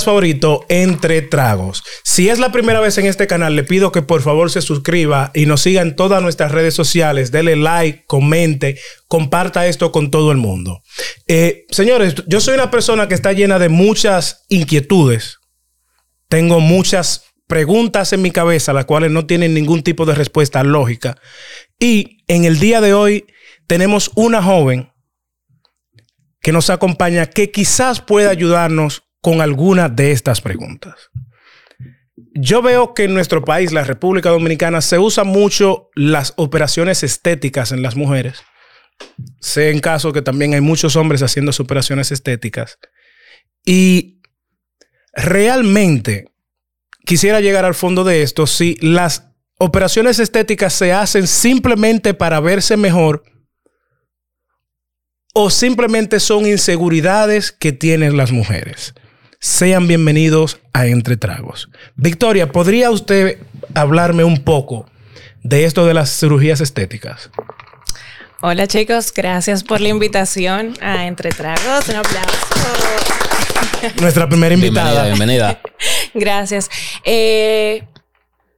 favorito, 0.00 0.64
Entre 0.68 1.22
Tragos. 1.22 1.82
Si 2.04 2.28
es 2.28 2.38
la 2.38 2.50
primera 2.50 2.80
vez 2.80 2.98
en 2.98 3.06
este 3.06 3.26
canal, 3.26 3.54
le 3.54 3.64
pido 3.64 3.92
que 3.92 4.02
por 4.02 4.22
favor 4.22 4.50
se 4.50 4.62
suscriba 4.62 5.30
y 5.34 5.46
nos 5.46 5.60
siga 5.60 5.82
en 5.82 5.94
todas 5.94 6.22
nuestras 6.22 6.52
redes 6.52 6.74
sociales. 6.74 7.30
Dele 7.30 7.56
like, 7.56 8.04
comente, 8.06 8.78
comparta 9.08 9.66
esto 9.66 9.92
con 9.92 10.10
todo 10.10 10.32
el 10.32 10.38
mundo. 10.38 10.82
Eh, 11.26 11.66
señores, 11.70 12.14
yo 12.26 12.40
soy 12.40 12.54
una 12.54 12.70
persona 12.70 13.08
que 13.08 13.14
está 13.14 13.32
llena 13.32 13.58
de 13.58 13.68
muchas 13.68 14.44
inquietudes. 14.48 15.38
Tengo 16.28 16.60
muchas 16.60 17.24
preguntas 17.46 18.14
en 18.14 18.22
mi 18.22 18.30
cabeza, 18.30 18.72
las 18.72 18.86
cuales 18.86 19.10
no 19.10 19.26
tienen 19.26 19.52
ningún 19.52 19.82
tipo 19.82 20.06
de 20.06 20.14
respuesta 20.14 20.64
lógica. 20.64 21.18
Y 21.78 22.24
en 22.26 22.44
el 22.44 22.58
día 22.58 22.80
de 22.80 22.94
hoy 22.94 23.26
tenemos 23.66 24.10
una 24.14 24.42
joven 24.42 24.90
que 26.40 26.52
nos 26.52 26.70
acompaña 26.70 27.26
que 27.26 27.50
quizás 27.50 28.00
pueda 28.00 28.30
ayudarnos 28.30 29.04
con 29.22 29.40
alguna 29.40 29.88
de 29.88 30.12
estas 30.12 30.42
preguntas. 30.42 31.10
Yo 32.34 32.60
veo 32.60 32.92
que 32.92 33.04
en 33.04 33.14
nuestro 33.14 33.44
país, 33.44 33.72
la 33.72 33.84
República 33.84 34.28
Dominicana, 34.28 34.82
se 34.82 34.98
usan 34.98 35.28
mucho 35.28 35.90
las 35.94 36.34
operaciones 36.36 37.02
estéticas 37.02 37.72
en 37.72 37.82
las 37.82 37.96
mujeres. 37.96 38.42
Sé 39.40 39.70
en 39.70 39.80
caso 39.80 40.12
que 40.12 40.22
también 40.22 40.54
hay 40.54 40.60
muchos 40.60 40.96
hombres 40.96 41.22
haciendo 41.22 41.52
operaciones 41.58 42.10
estéticas. 42.10 42.78
Y 43.64 44.20
realmente 45.14 46.26
quisiera 47.04 47.40
llegar 47.40 47.64
al 47.64 47.74
fondo 47.74 48.04
de 48.04 48.22
esto 48.22 48.46
si 48.46 48.76
las 48.80 49.30
operaciones 49.58 50.18
estéticas 50.18 50.72
se 50.72 50.92
hacen 50.92 51.28
simplemente 51.28 52.14
para 52.14 52.40
verse 52.40 52.76
mejor 52.76 53.22
o 55.34 55.48
simplemente 55.48 56.18
son 56.18 56.46
inseguridades 56.46 57.52
que 57.52 57.72
tienen 57.72 58.16
las 58.16 58.32
mujeres. 58.32 58.94
Sean 59.44 59.88
bienvenidos 59.88 60.60
a 60.72 60.86
Entre 60.86 61.16
Tragos. 61.16 61.68
Victoria, 61.96 62.52
¿podría 62.52 62.92
usted 62.92 63.38
hablarme 63.74 64.22
un 64.22 64.44
poco 64.44 64.86
de 65.42 65.64
esto 65.64 65.84
de 65.84 65.94
las 65.94 66.16
cirugías 66.16 66.60
estéticas? 66.60 67.28
Hola 68.40 68.68
chicos, 68.68 69.12
gracias 69.12 69.64
por 69.64 69.80
la 69.80 69.88
invitación 69.88 70.74
a 70.80 71.08
Entre 71.08 71.30
Tragos. 71.30 71.88
Un 71.88 71.96
aplauso. 71.96 72.30
Nuestra 74.00 74.28
primera 74.28 74.54
invitada. 74.54 75.06
Bienvenida. 75.06 75.58
bienvenida. 75.58 75.60
gracias. 76.14 76.70
Eh, 77.04 77.82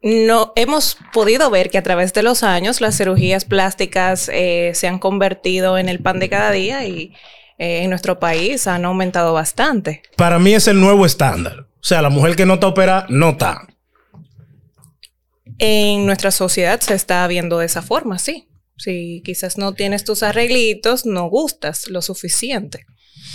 no 0.03 0.53
hemos 0.55 0.99
podido 1.15 1.49
ver 1.49 1.71
que 1.71 1.79
a 1.79 1.83
través 1.83 2.13
de 2.13 2.23
los 2.23 2.43
años 2.43 2.83
las 2.83 2.99
cirugías 2.99 3.47
plásticas 3.47 4.29
eh, 4.31 4.73
se 4.75 4.87
han 4.87 4.99
convertido 4.99 5.79
en 5.79 5.89
el 5.89 6.01
pan 6.01 6.19
de 6.19 6.29
cada 6.29 6.51
día 6.51 6.85
y 6.85 7.15
eh, 7.59 7.83
en 7.83 7.91
nuestro 7.91 8.19
país 8.19 8.67
han 8.67 8.85
aumentado 8.85 9.33
bastante. 9.33 10.03
Para 10.17 10.39
mí 10.39 10.55
es 10.55 10.69
el 10.69 10.81
nuevo 10.81 11.07
estándar. 11.07 11.61
O 11.61 11.87
sea, 11.87 12.03
la 12.03 12.11
mujer 12.11 12.37
que 12.37 12.47
no 12.47 12.55
está 12.55 12.69
operada 12.69 13.07
no 13.09 13.31
está. 13.31 13.67
En 15.59 16.07
nuestra 16.07 16.31
sociedad 16.31 16.81
se 16.81 16.95
está 16.95 17.27
viendo 17.27 17.59
de 17.59 17.67
esa 17.67 17.83
forma, 17.83 18.19
sí. 18.19 18.49
Si 18.77 19.23
quizás 19.25 19.57
no 19.57 19.75
tienes 19.75 20.05
tus 20.05 20.23
arreglitos, 20.23 21.07
no 21.07 21.29
gustas 21.29 21.89
lo 21.89 22.03
suficiente. 22.03 22.87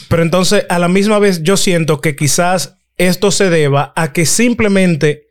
Pero 0.09 0.23
entonces, 0.23 0.65
a 0.69 0.79
la 0.79 0.89
misma 0.89 1.19
vez, 1.19 1.43
yo 1.43 1.55
siento 1.55 2.01
que 2.01 2.15
quizás 2.15 2.77
esto 2.97 3.31
se 3.31 3.49
deba 3.49 3.93
a 3.95 4.11
que 4.11 4.25
simplemente 4.25 5.27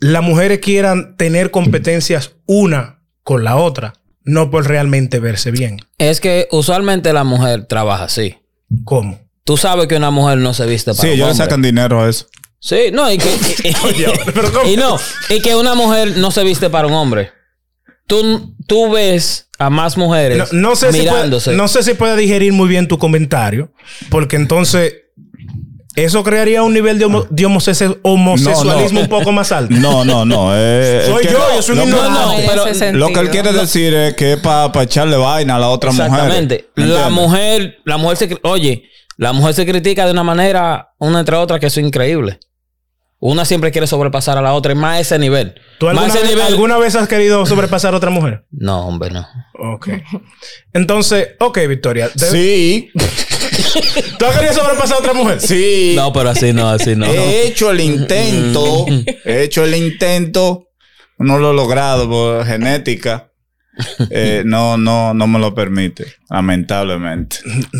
las 0.00 0.22
mujeres 0.22 0.58
quieran 0.58 1.16
tener 1.16 1.50
competencias 1.50 2.36
una 2.46 3.04
con 3.22 3.44
la 3.44 3.56
otra, 3.56 3.92
no 4.24 4.50
por 4.50 4.66
realmente 4.66 5.18
verse 5.18 5.50
bien. 5.50 5.80
Es 5.98 6.20
que 6.20 6.48
usualmente 6.50 7.12
la 7.12 7.24
mujer 7.24 7.66
trabaja 7.66 8.04
así. 8.04 8.36
¿Cómo? 8.84 9.20
Tú 9.44 9.56
sabes 9.56 9.86
que 9.86 9.96
una 9.96 10.10
mujer 10.10 10.38
no 10.38 10.54
se 10.54 10.66
viste 10.66 10.92
para 10.92 11.02
Sí, 11.02 11.14
ellos 11.14 11.28
le 11.28 11.34
sacan 11.34 11.62
dinero 11.62 12.02
a 12.02 12.08
eso. 12.08 12.26
Sí, 12.60 12.90
no, 12.92 13.10
y 13.10 13.16
que, 13.16 13.28
y, 14.66 14.76
no, 14.76 14.98
y 15.30 15.40
que 15.40 15.56
una 15.56 15.74
mujer 15.74 16.18
no 16.18 16.30
se 16.30 16.44
viste 16.44 16.68
para 16.68 16.86
un 16.86 16.92
hombre. 16.92 17.32
Tú, 18.06 18.54
tú 18.66 18.90
ves 18.90 19.48
a 19.58 19.70
más 19.70 19.96
mujeres 19.96 20.52
no, 20.52 20.76
sé 20.76 20.90
mirándose. 20.92 21.52
Si 21.52 21.56
no 21.56 21.68
sé 21.68 21.82
si 21.82 21.94
puede 21.94 22.16
digerir 22.16 22.52
muy 22.52 22.68
bien 22.68 22.88
tu 22.88 22.98
comentario, 22.98 23.72
porque 24.10 24.36
entonces 24.36 24.99
eso 25.96 26.22
crearía 26.22 26.62
un 26.62 26.72
nivel 26.72 26.98
de, 26.98 27.44
homosexualismo 27.44 29.00
un 29.00 29.08
poco 29.08 29.32
más 29.32 29.50
alto. 29.50 29.74
No, 29.74 30.04
no, 30.04 30.24
no. 30.24 30.50
Eh, 30.54 31.02
soy 31.06 31.24
yo, 31.24 31.38
yo 31.54 31.62
soy 31.62 31.78
un 31.78 31.90
no, 31.90 32.34
pero 32.46 32.92
lo 32.92 33.08
que 33.08 33.20
él 33.20 33.30
quiere 33.30 33.52
decir 33.52 33.92
es 33.94 34.14
que 34.14 34.34
es 34.34 34.38
para 34.38 34.82
echarle 34.82 35.16
vaina 35.16 35.56
a 35.56 35.58
la 35.58 35.68
otra 35.68 35.90
mujer. 35.90 36.06
Exactamente. 36.06 36.70
La 36.76 37.10
mujer, 37.10 37.78
la 37.84 37.96
mujer 37.96 38.16
se, 38.16 38.38
oye, 38.42 38.84
la 39.16 39.32
mujer 39.32 39.54
se 39.54 39.66
critica 39.66 40.06
de 40.06 40.12
una 40.12 40.22
manera 40.22 40.92
una 40.98 41.20
entre 41.20 41.36
otra 41.36 41.58
que 41.58 41.66
es 41.66 41.76
increíble. 41.76 42.38
Una 43.22 43.44
siempre 43.44 43.70
quiere 43.70 43.86
sobrepasar 43.86 44.38
a 44.38 44.40
la 44.40 44.54
otra, 44.54 44.72
y 44.72 44.76
más 44.76 44.98
ese 44.98 45.18
nivel. 45.18 45.54
¿Tú 45.78 45.88
alguna, 45.88 46.06
más 46.06 46.16
ese 46.16 46.24
vez, 46.24 46.34
nivel... 46.36 46.46
alguna 46.46 46.78
vez 46.78 46.94
has 46.94 47.06
querido 47.06 47.44
sobrepasar 47.44 47.92
a 47.92 47.98
otra 47.98 48.08
mujer? 48.08 48.46
No, 48.50 48.86
hombre, 48.86 49.10
no. 49.10 49.26
Ok. 49.58 49.88
Entonces, 50.72 51.36
ok, 51.38 51.58
Victoria. 51.68 52.08
Sí. 52.16 52.90
¿Tú 54.18 54.24
has 54.24 54.36
querido 54.36 54.54
sobrepasar 54.54 54.96
a 54.96 55.00
otra 55.00 55.12
mujer? 55.14 55.40
Sí. 55.40 55.92
No, 55.96 56.12
pero 56.12 56.30
así 56.30 56.52
no, 56.52 56.68
así 56.68 56.96
no. 56.96 57.06
He 57.06 57.46
hecho 57.46 57.70
el 57.70 57.80
intento. 57.80 58.86
he 59.24 59.42
hecho 59.42 59.64
el 59.64 59.74
intento. 59.74 60.66
No 61.18 61.38
lo 61.38 61.50
he 61.50 61.54
logrado 61.54 62.08
por 62.08 62.46
genética. 62.46 63.26
Eh, 64.10 64.42
no, 64.44 64.76
no, 64.76 65.14
no 65.14 65.26
me 65.26 65.38
lo 65.38 65.54
permite, 65.54 66.04
lamentablemente. 66.28 67.38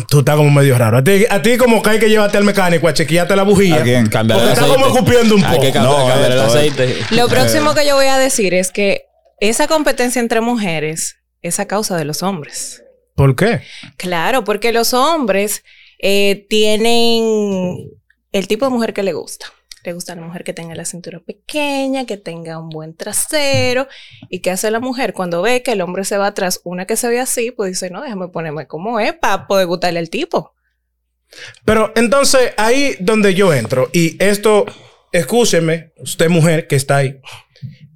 Tú 0.09 0.19
estás 0.19 0.35
como 0.35 0.49
medio 0.49 0.77
raro. 0.77 0.97
A 0.97 1.03
ti, 1.03 1.25
a 1.29 1.41
ti 1.41 1.57
como 1.57 1.81
que 1.83 1.91
hay 1.91 1.99
que 1.99 2.09
llevarte 2.09 2.37
al 2.37 2.43
mecánico 2.43 2.87
a 2.87 2.93
chequearte 2.93 3.35
la 3.35 3.43
bujía. 3.43 3.75
¿A 3.75 3.83
quién? 3.83 4.07
Cambiar 4.07 4.39
el 4.39 4.45
Porque 4.47 4.53
estás 4.53 4.69
aceite. 4.71 4.83
como 4.83 4.97
escupiendo 4.97 5.35
un 5.35 5.41
poco. 5.41 5.53
Hay 5.53 5.59
que 5.59 5.71
cambiar, 5.71 5.99
No, 5.99 6.07
cambiar 6.07 6.31
el 6.31 6.39
aceite. 6.39 6.95
Lo 7.11 7.27
próximo 7.27 7.73
que 7.75 7.85
yo 7.85 7.95
voy 7.95 8.07
a 8.07 8.17
decir 8.17 8.53
es 8.53 8.71
que 8.71 9.03
esa 9.39 9.67
competencia 9.67 10.19
entre 10.19 10.41
mujeres 10.41 11.17
es 11.41 11.59
a 11.59 11.67
causa 11.67 11.97
de 11.97 12.05
los 12.05 12.23
hombres. 12.23 12.83
¿Por 13.15 13.35
qué? 13.35 13.61
Claro, 13.97 14.43
porque 14.43 14.71
los 14.71 14.93
hombres 14.93 15.63
eh, 16.01 16.45
tienen 16.49 17.91
el 18.31 18.47
tipo 18.47 18.65
de 18.65 18.71
mujer 18.71 18.93
que 18.93 19.03
le 19.03 19.13
gusta. 19.13 19.45
Le 19.83 19.93
gusta 19.93 20.15
la 20.15 20.21
mujer 20.21 20.43
que 20.43 20.53
tenga 20.53 20.75
la 20.75 20.85
cintura 20.85 21.19
pequeña, 21.19 22.05
que 22.05 22.17
tenga 22.17 22.59
un 22.59 22.69
buen 22.69 22.95
trasero. 22.95 23.87
¿Y 24.29 24.39
qué 24.39 24.51
hace 24.51 24.69
la 24.69 24.79
mujer? 24.79 25.13
Cuando 25.13 25.41
ve 25.41 25.63
que 25.63 25.71
el 25.71 25.81
hombre 25.81 26.05
se 26.05 26.17
va 26.17 26.27
atrás, 26.27 26.61
una 26.63 26.85
que 26.85 26.95
se 26.97 27.07
ve 27.07 27.19
así, 27.19 27.51
pues 27.51 27.71
dice, 27.71 27.89
no, 27.89 28.01
déjame 28.01 28.27
ponerme 28.27 28.67
como 28.67 28.99
es 28.99 29.13
para 29.13 29.47
poder 29.47 29.65
gustarle 29.67 29.99
al 29.99 30.09
tipo. 30.09 30.53
Pero 31.65 31.93
entonces 31.95 32.53
ahí 32.57 32.95
donde 32.99 33.33
yo 33.33 33.53
entro, 33.53 33.89
y 33.93 34.21
esto, 34.21 34.65
escúcheme, 35.11 35.93
usted 35.97 36.29
mujer 36.29 36.67
que 36.67 36.75
está 36.75 36.97
ahí, 36.97 37.19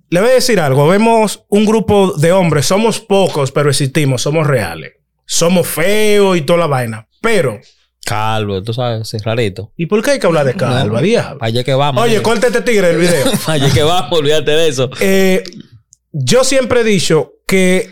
le 0.09 0.21
voy 0.21 0.29
a 0.29 0.33
decir 0.35 0.59
algo. 0.59 0.87
Vemos 0.87 1.45
un 1.49 1.65
grupo 1.65 2.13
de 2.13 2.31
hombres, 2.31 2.65
somos 2.65 2.99
pocos, 2.99 3.51
pero 3.51 3.69
existimos, 3.69 4.21
somos 4.21 4.47
reales. 4.47 4.93
Somos 5.25 5.67
feos 5.67 6.37
y 6.37 6.41
toda 6.41 6.59
la 6.59 6.67
vaina. 6.67 7.09
Pero, 7.21 7.59
Calvo, 8.05 8.61
tú 8.61 8.71
sabes, 8.71 9.09
sí, 9.09 9.17
rarito. 9.17 9.73
¿y 9.75 9.87
por 9.87 10.03
qué 10.03 10.11
hay 10.11 10.19
que 10.19 10.27
hablar 10.27 10.45
de 10.45 10.53
calva, 10.53 11.01
diablo? 11.01 11.39
Allá 11.41 11.63
que 11.63 11.73
vamos. 11.73 12.03
Oye, 12.03 12.21
corta 12.21 12.47
este 12.47 12.61
tigre 12.61 12.89
del 12.89 12.97
video. 12.97 13.25
Allá 13.47 13.73
que 13.73 13.81
vamos, 13.81 14.19
olvídate 14.19 14.51
de 14.51 14.67
eso. 14.67 14.91
Eh, 14.99 15.43
yo 16.11 16.43
siempre 16.43 16.81
he 16.81 16.83
dicho 16.83 17.33
que, 17.47 17.89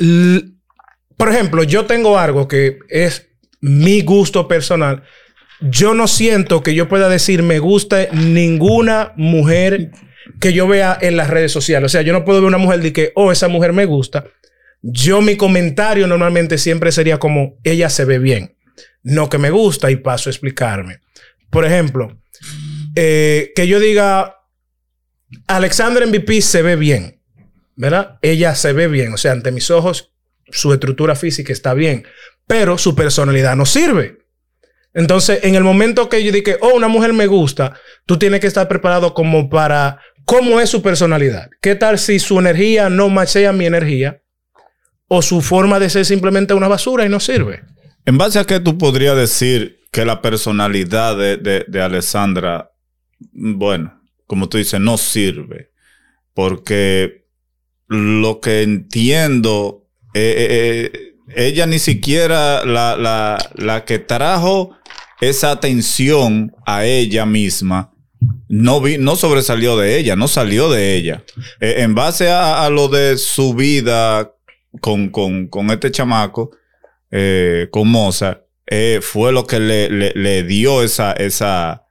por 1.18 1.30
ejemplo, 1.30 1.64
yo 1.64 1.88
tengo 1.88 2.20
algo 2.20 2.48
que 2.48 2.78
es 2.90 3.30
mi 3.60 4.02
gusto 4.02 4.48
personal. 4.48 5.02
Yo 5.62 5.96
no 5.96 6.08
siento 6.08 6.62
que 6.62 6.76
yo 6.76 6.88
pueda 6.88 7.10
decir 7.10 7.42
me 7.42 7.58
gusta 7.58 8.08
ninguna 8.12 9.14
mujer 9.16 9.92
que 10.40 10.54
yo 10.54 10.68
vea 10.68 10.96
en 11.02 11.18
las 11.18 11.32
redes 11.32 11.52
sociales. 11.52 11.88
O 11.88 11.90
sea, 11.90 12.04
yo 12.04 12.14
no 12.14 12.24
puedo 12.24 12.40
ver 12.40 12.50
una 12.50 12.60
mujer 12.60 12.82
de 12.82 12.94
que, 12.94 13.14
oh, 13.16 13.32
esa 13.32 13.48
mujer 13.48 13.74
me 13.74 13.86
gusta. 13.86 14.26
Yo 14.84 15.22
mi 15.22 15.38
comentario 15.38 16.06
normalmente 16.06 16.60
siempre 16.60 16.92
sería 16.92 17.18
como, 17.18 17.56
ella 17.64 17.90
se 17.90 18.06
ve 18.06 18.20
bien. 18.20 18.56
No 19.04 19.30
que 19.30 19.38
me 19.38 19.52
gusta 19.52 19.92
y 19.92 19.98
paso 19.98 20.30
a 20.30 20.32
explicarme. 20.32 21.02
Por 21.50 21.66
ejemplo, 21.66 22.18
eh, 22.96 23.52
que 23.56 23.68
yo 23.68 23.80
diga, 23.80 24.40
Alexandra 25.48 26.06
MVP 26.06 26.42
se 26.42 26.62
ve 26.62 26.76
bien, 26.76 27.22
¿verdad? 27.76 28.18
Ella 28.22 28.56
se 28.56 28.74
ve 28.74 28.88
bien, 28.88 29.14
o 29.14 29.18
sea, 29.18 29.34
ante 29.34 29.52
mis 29.52 29.70
ojos, 29.70 30.14
su 30.50 30.74
estructura 30.74 31.16
física 31.16 31.52
está 31.52 31.74
bien, 31.74 32.06
pero 32.48 32.78
su 32.78 32.96
personalidad 32.96 33.56
no 33.56 33.66
sirve. 33.66 34.20
Entonces, 34.94 35.40
en 35.44 35.56
el 35.56 35.64
momento 35.64 36.08
que 36.08 36.24
yo 36.24 36.32
dije, 36.32 36.58
oh, 36.62 36.76
una 36.76 36.88
mujer 36.88 37.14
me 37.14 37.26
gusta, 37.26 37.74
tú 38.06 38.20
tienes 38.20 38.40
que 38.40 38.48
estar 38.48 38.68
preparado 38.68 39.14
como 39.14 39.50
para 39.50 40.00
cómo 40.26 40.60
es 40.60 40.70
su 40.70 40.82
personalidad. 40.82 41.50
¿Qué 41.62 41.76
tal 41.76 41.98
si 41.98 42.20
su 42.20 42.40
energía 42.40 42.90
no 42.90 43.10
machea 43.10 43.52
mi 43.54 43.66
energía? 43.66 44.22
O 45.08 45.22
su 45.22 45.42
forma 45.42 45.80
de 45.80 45.90
ser 45.90 46.06
simplemente 46.06 46.54
una 46.54 46.68
basura 46.68 47.06
y 47.06 47.10
no 47.10 47.20
sirve. 47.20 47.64
¿En 48.06 48.18
base 48.18 48.40
a 48.40 48.46
qué 48.46 48.60
tú 48.60 48.78
podrías 48.78 49.16
decir 49.16 49.80
que 49.92 50.06
la 50.06 50.22
personalidad 50.22 51.18
de, 51.18 51.66
de, 51.68 51.82
Alessandra, 51.82 52.72
bueno, 53.32 54.02
como 54.28 54.50
tú 54.50 54.58
dices, 54.58 54.80
no 54.80 54.98
sirve? 54.98 55.72
Porque 56.34 57.26
lo 57.88 58.40
que 58.40 58.64
entiendo, 58.64 59.88
eh, 60.14 60.36
eh, 60.38 60.92
eh, 60.94 61.16
ella 61.36 61.66
ni 61.66 61.80
siquiera 61.80 62.66
la, 62.66 62.98
la, 62.98 63.38
la 63.56 63.86
que 63.86 64.00
trajo 64.00 64.76
esa 65.22 65.52
atención 65.52 66.54
a 66.66 66.86
ella 66.86 67.26
misma 67.26 67.94
no 68.48 68.82
vi, 68.82 68.98
no 68.98 69.16
sobresalió 69.16 69.78
de 69.78 69.98
ella, 69.98 70.16
no 70.16 70.28
salió 70.28 70.70
de 70.70 70.96
ella. 70.96 71.24
En 71.60 71.96
base 71.96 72.30
a, 72.30 72.66
a 72.66 72.70
lo 72.70 72.88
de 72.88 73.18
su 73.18 73.54
vida 73.54 74.34
con, 74.80 75.10
con, 75.10 75.48
con 75.48 75.72
este 75.72 75.92
chamaco, 75.92 76.52
eh, 77.16 77.68
con 77.72 77.88
Mozart, 77.90 78.42
eh, 78.66 79.00
fue 79.02 79.32
lo 79.32 79.46
que 79.46 79.60
le, 79.60 79.90
le, 79.90 80.12
le 80.16 80.42
dio 80.44 80.82
esa, 80.82 81.12
esa, 81.14 81.84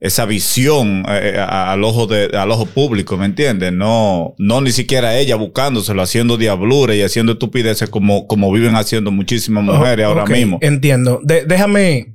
esa 0.00 0.24
visión 0.26 1.04
eh, 1.08 1.36
a- 1.38 1.70
al 1.72 1.84
ojo 1.84 2.06
de, 2.08 2.36
al 2.36 2.50
ojo 2.50 2.66
público, 2.66 3.16
¿me 3.16 3.26
entiendes? 3.26 3.72
No, 3.72 4.34
no 4.38 4.60
ni 4.60 4.72
siquiera 4.72 5.16
ella 5.16 5.36
buscándoselo, 5.36 6.02
haciendo 6.02 6.36
diablura 6.36 6.94
y 6.94 7.02
haciendo 7.02 7.32
estupideces 7.32 7.88
como, 7.88 8.26
como 8.26 8.50
viven 8.50 8.74
haciendo 8.74 9.10
muchísimas 9.12 9.62
mujeres 9.64 10.06
Oh, 10.06 10.08
ahora 10.08 10.22
ok, 10.24 10.30
mismo. 10.30 10.58
Entiendo. 10.60 11.20
De- 11.22 11.44
déjame 11.44 12.14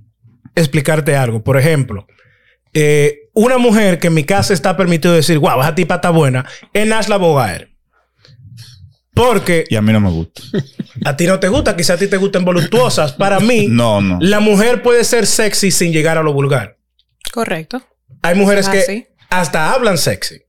explicarte 0.55 1.15
algo. 1.15 1.43
Por 1.43 1.57
ejemplo, 1.57 2.07
eh, 2.73 3.19
una 3.33 3.57
mujer 3.57 3.99
que 3.99 4.07
en 4.07 4.13
mi 4.15 4.23
casa 4.23 4.53
está 4.53 4.75
permitido 4.75 5.13
decir, 5.13 5.39
guau, 5.39 5.61
esa 5.61 5.75
tipa 5.75 5.95
está 5.95 6.09
buena, 6.09 6.45
es 6.73 6.87
Nashla 6.87 7.17
Bogaer. 7.17 7.72
Porque 9.13 9.65
Y 9.69 9.75
a 9.75 9.81
mí 9.81 9.91
no 9.93 9.99
me 9.99 10.09
gusta. 10.09 10.41
a 11.05 11.15
ti 11.15 11.27
no 11.27 11.39
te 11.39 11.47
gusta, 11.47 11.75
quizás 11.75 11.97
a 11.97 11.99
ti 11.99 12.07
te 12.07 12.17
gusten 12.17 12.43
voluptuosas. 12.45 13.13
Para 13.13 13.39
mí, 13.39 13.67
No, 13.69 14.01
no. 14.01 14.17
la 14.21 14.39
mujer 14.39 14.81
puede 14.81 15.03
ser 15.03 15.25
sexy 15.27 15.71
sin 15.71 15.91
llegar 15.93 16.17
a 16.17 16.23
lo 16.23 16.33
vulgar. 16.33 16.77
Correcto. 17.31 17.81
Hay 18.21 18.35
mujeres 18.35 18.67
Ah, 18.67 18.71
que 18.71 18.81
sí. 18.81 19.07
hasta 19.29 19.71
hablan 19.73 19.97
sexy. 19.97 20.41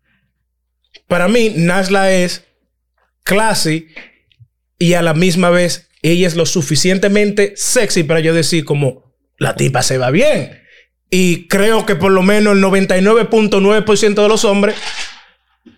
Para 1.08 1.28
mí, 1.28 1.52
Nashla 1.56 2.10
es 2.12 2.44
classy 3.22 3.88
y 4.78 4.94
a 4.94 5.02
la 5.02 5.14
misma 5.14 5.50
vez 5.50 5.88
ella 6.02 6.26
es 6.26 6.34
lo 6.36 6.46
suficientemente 6.46 7.54
sexy 7.56 8.02
para 8.04 8.20
yo 8.20 8.34
decir 8.34 8.64
como 8.64 9.14
la 9.38 9.54
tipa 9.56 9.82
se 9.82 9.98
va 9.98 10.10
bien. 10.10 10.60
Y 11.10 11.46
creo 11.48 11.86
que 11.86 11.96
por 11.96 12.12
lo 12.12 12.22
menos 12.22 12.54
el 12.56 12.62
99.9% 12.62 14.22
de 14.22 14.28
los 14.28 14.44
hombres, 14.44 14.74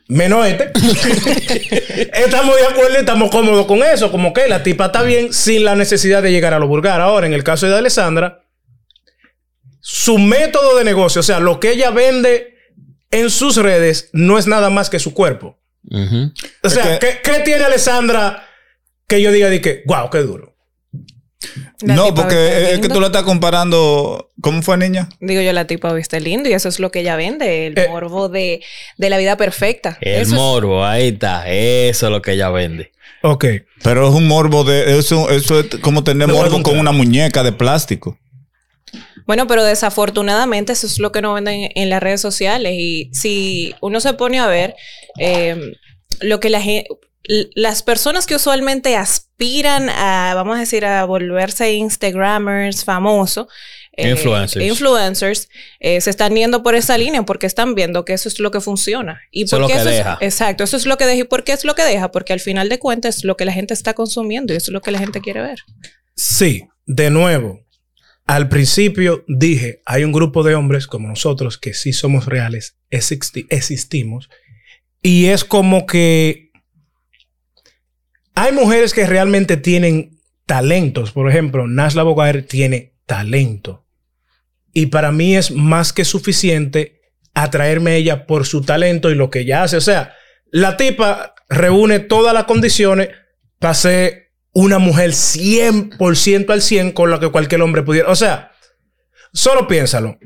menos 0.09 0.47
este, 0.47 0.71
estamos 2.25 2.57
de 2.57 2.67
acuerdo 2.67 2.95
y 2.95 3.01
estamos 3.01 3.31
cómodos 3.31 3.67
con 3.67 3.83
eso. 3.83 4.11
Como 4.11 4.33
que 4.33 4.49
la 4.49 4.63
tipa 4.63 4.87
está 4.87 5.03
bien 5.03 5.33
sin 5.33 5.65
la 5.65 5.75
necesidad 5.75 6.23
de 6.23 6.31
llegar 6.33 6.55
a 6.55 6.59
lo 6.59 6.69
vulgar. 6.69 7.01
Ahora, 7.01 7.27
en 7.27 7.33
el 7.35 7.45
caso 7.45 7.67
de 7.69 7.77
Alessandra, 7.77 8.45
su 9.81 10.19
método 10.19 10.77
de 10.79 10.85
negocio, 10.85 11.21
o 11.21 11.25
sea, 11.25 11.41
lo 11.41 11.61
que 11.61 11.71
ella 11.71 11.91
vende 11.91 12.55
en 13.11 13.31
sus 13.31 13.57
redes, 13.57 14.11
no 14.13 14.39
es 14.39 14.47
nada 14.47 14.69
más 14.71 14.91
que 14.91 14.99
su 14.99 15.15
cuerpo. 15.15 15.61
O 15.91 15.97
Es 16.67 16.73
sea, 16.73 16.99
que- 16.99 17.07
¿qué, 17.07 17.21
qué 17.23 17.41
tiene 17.41 17.65
Alessandra 17.65 18.45
que 19.07 19.23
yo 19.23 19.31
diga 19.31 19.49
de 19.49 19.61
que, 19.61 19.83
wow, 19.87 20.11
qué 20.11 20.19
duro? 20.19 20.56
La 21.83 21.95
no, 21.95 22.15
porque 22.15 22.73
es 22.73 22.79
que 22.81 22.89
tú 22.89 23.01
lo 23.01 23.07
estás 23.07 23.23
comparando. 23.25 24.31
¿Cómo 24.41 24.63
fue, 24.63 24.77
niña? 24.77 25.09
Digo 25.21 25.41
yo, 25.43 25.53
la 25.53 25.67
tipa 25.67 25.93
viste 25.93 26.21
lindo 26.21 26.49
y 26.49 26.53
eso 26.53 26.69
es 26.69 26.79
lo 26.81 26.91
que 26.91 27.01
ella 27.01 27.17
vende, 27.17 27.67
el 27.69 27.79
Eh. 27.79 27.87
morbo 27.89 28.29
de, 28.29 28.63
de 28.99 29.11
la 29.11 29.19
vida 29.19 29.37
perfecta. 29.37 29.99
El 30.01 30.23
Eso 30.23 30.35
es- 30.35 30.41
morbo, 30.41 30.85
ahí 30.85 31.09
está. 31.09 31.49
Eso 31.49 32.07
es 32.07 32.13
lo 32.13 32.23
que 32.23 32.33
ella 32.33 32.51
vende. 32.51 32.93
Ok. 33.23 33.45
Pero 33.83 34.09
es 34.09 34.15
un 34.15 34.27
morbo 34.29 34.65
de. 34.65 34.99
Eso, 34.99 35.31
eso 35.31 35.61
es 35.61 35.67
como 35.81 36.05
tener 36.05 36.29
morbo 36.29 36.63
con 36.63 36.79
una 36.79 36.93
muñeca 36.93 37.43
de 37.43 37.53
plástico. 37.53 38.19
Bueno, 39.27 39.47
pero 39.49 39.65
desafortunadamente 39.65 40.73
eso 40.73 40.87
es 40.87 41.01
lo 41.01 41.11
que 41.11 41.21
no 41.21 41.35
venden 41.35 41.71
en 41.75 41.91
las 41.91 42.01
redes 42.03 42.21
sociales. 42.21 42.73
Y 42.77 43.11
si 43.13 43.75
uno 43.81 44.01
se 44.01 44.13
pone 44.13 44.39
a 44.39 44.47
ver 44.47 44.77
eh, 45.19 45.73
lo 46.21 46.39
que 46.39 46.49
la 46.51 46.61
gente, 46.61 46.87
las 47.55 47.83
personas 47.83 48.27
que 48.27 48.35
usualmente 48.37 48.97
aspiran 48.97 49.89
a, 49.91 50.33
vamos 50.35 50.57
a 50.57 50.61
decir, 50.61 50.85
a 50.85 51.05
volverse 51.05 51.73
Instagramers 51.75 52.85
famosos. 52.85 53.47
eh, 53.99 54.11
Influencers. 54.11 54.65
influencers 54.65 55.49
eh, 55.81 56.01
se 56.03 56.11
están 56.11 56.35
yendo 56.35 56.63
por 56.63 56.75
esa 56.75 56.99
línea 56.99 57.23
porque 57.25 57.47
están 57.47 57.75
viendo 57.75 58.05
que 58.05 58.13
eso 58.13 58.29
es 58.29 58.39
lo 58.41 58.51
que 58.51 58.61
funciona. 58.61 59.21
Y 59.31 59.45
Eso 59.45 59.57
es 59.57 59.61
lo 59.61 59.67
porque 59.69 59.75
que 59.75 59.81
eso 59.81 59.91
es- 59.91 59.97
deja. 59.97 60.19
exacto, 60.21 60.65
eso 60.65 60.77
es 60.77 60.85
lo 60.87 60.97
que 60.99 61.07
deja. 61.07 61.21
¿Y 61.21 61.25
por 61.25 61.45
qué 61.45 61.53
es 61.53 61.65
lo 61.65 61.75
que 61.75 61.83
deja? 61.83 62.11
Porque 62.13 62.33
al 62.35 62.41
final 62.41 62.69
de 62.69 62.79
cuentas 62.79 63.19
es 63.19 63.25
lo 63.25 63.37
que 63.37 63.45
la 63.47 63.53
gente 63.53 63.73
está 63.75 63.95
consumiendo 63.95 64.53
y 64.53 64.57
eso 64.57 64.71
es 64.71 64.73
lo 64.75 64.83
que 64.83 64.91
la 64.91 64.99
gente 64.99 65.21
quiere 65.21 65.41
ver. 65.43 65.59
Sí, 66.15 66.67
de 66.87 67.11
nuevo, 67.11 67.61
al 68.27 68.49
principio 68.49 69.25
dije, 69.29 69.81
hay 69.87 70.05
un 70.05 70.13
grupo 70.13 70.43
de 70.43 70.55
hombres 70.55 70.87
como 70.87 71.09
nosotros 71.09 71.57
que 71.59 71.73
sí 71.75 71.93
somos 71.93 72.27
reales, 72.27 72.77
existi- 72.91 73.47
existimos, 73.51 74.29
y 75.01 75.27
es 75.27 75.45
como 75.45 75.87
que 75.87 76.46
hay 78.37 78.53
mujeres 78.53 78.95
que 78.95 79.07
realmente 79.07 79.57
tienen 79.57 80.21
talentos. 80.45 81.11
Por 81.11 81.29
ejemplo, 81.29 81.67
Nasla 81.67 82.05
Bogaer 82.05 82.47
tiene 82.47 82.95
talento. 83.07 83.87
Y 84.73 84.87
para 84.87 85.11
mí 85.11 85.37
es 85.37 85.51
más 85.51 85.93
que 85.95 86.05
suficiente 86.05 87.01
atraerme 87.35 87.93
a 87.93 87.95
ella 87.97 88.27
por 88.27 88.47
su 88.47 88.63
talento 88.63 89.11
y 89.11 89.15
lo 89.15 89.31
que 89.31 89.41
ella 89.41 89.63
hace. 89.63 89.79
O 89.79 89.81
sea, 89.81 90.15
la 90.51 90.77
tipa 90.77 91.35
reúne 91.49 91.99
todas 91.99 92.35
las 92.35 92.45
condiciones 92.45 93.09
para 93.59 93.75
ser 93.75 94.33
una 94.53 94.79
mujer 94.79 95.11
100% 95.13 96.51
al 96.51 96.61
100 96.61 96.93
con 96.93 97.11
la 97.11 97.19
que 97.19 97.31
cualquier 97.31 97.63
hombre 97.63 97.83
pudiera. 97.83 98.11
O 98.11 98.17
sea, 98.17 98.53
solo 99.33 99.67
piénsalo. 99.67 100.19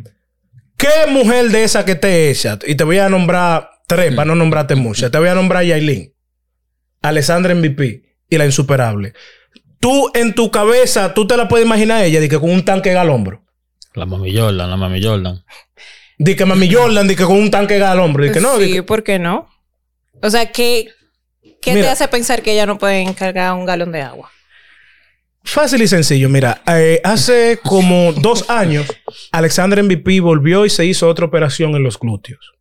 ¿Qué 0.76 0.88
mujer 1.10 1.50
de 1.50 1.62
esa 1.62 1.84
que 1.84 1.94
te 1.94 2.30
echa? 2.30 2.58
Y 2.66 2.74
te 2.74 2.82
voy 2.82 2.98
a 2.98 3.08
nombrar 3.08 3.70
tres, 3.86 4.14
para 4.14 4.26
no 4.26 4.34
nombrarte 4.34 4.74
muchas. 4.74 5.12
Te 5.12 5.18
voy 5.18 5.28
a 5.28 5.34
nombrar 5.34 5.64
Yailin, 5.64 6.12
Alessandra 7.02 7.54
MVP 7.54 8.02
y 8.28 8.36
la 8.38 8.44
insuperable. 8.46 9.12
Tú 9.78 10.10
en 10.14 10.34
tu 10.34 10.50
cabeza, 10.50 11.14
tú 11.14 11.26
te 11.26 11.36
la 11.36 11.48
puedes 11.48 11.66
imaginar 11.66 11.98
a 12.02 12.04
ella 12.04 12.20
de 12.20 12.28
que 12.28 12.38
con 12.38 12.50
un 12.50 12.64
tanque 12.64 12.94
al 12.94 13.08
hombro. 13.10 13.42
La 13.94 14.06
mami 14.06 14.36
Jordan, 14.36 14.68
la 14.70 14.76
mami 14.76 15.02
Jordan. 15.02 15.42
De 16.18 16.36
que 16.36 16.44
Mami 16.44 16.70
Jordan, 16.70 17.08
de 17.08 17.16
que 17.16 17.24
con 17.24 17.38
un 17.38 17.50
tanque 17.50 17.82
al 17.82 17.98
hombro. 17.98 18.24
De 18.24 18.30
que 18.32 18.40
no, 18.40 18.58
sí, 18.58 18.72
que- 18.74 18.82
¿por 18.82 19.02
qué 19.02 19.18
no? 19.18 19.48
O 20.22 20.28
sea, 20.28 20.52
¿qué, 20.52 20.88
qué 21.62 21.72
te 21.72 21.88
hace 21.88 22.06
pensar 22.08 22.42
que 22.42 22.52
ella 22.52 22.66
no 22.66 22.76
puede 22.76 23.00
encargar 23.00 23.54
un 23.54 23.64
galón 23.64 23.90
de 23.90 24.02
agua? 24.02 24.30
Fácil 25.42 25.80
y 25.80 25.88
sencillo. 25.88 26.28
Mira, 26.28 26.60
eh, 26.66 27.00
hace 27.02 27.58
como 27.62 28.12
dos 28.12 28.50
años, 28.50 28.86
Alexandra 29.32 29.82
MVP 29.82 30.20
volvió 30.20 30.66
y 30.66 30.70
se 30.70 30.84
hizo 30.84 31.08
otra 31.08 31.24
operación 31.24 31.74
en 31.74 31.82
los 31.82 31.98
glúteos. 31.98 32.52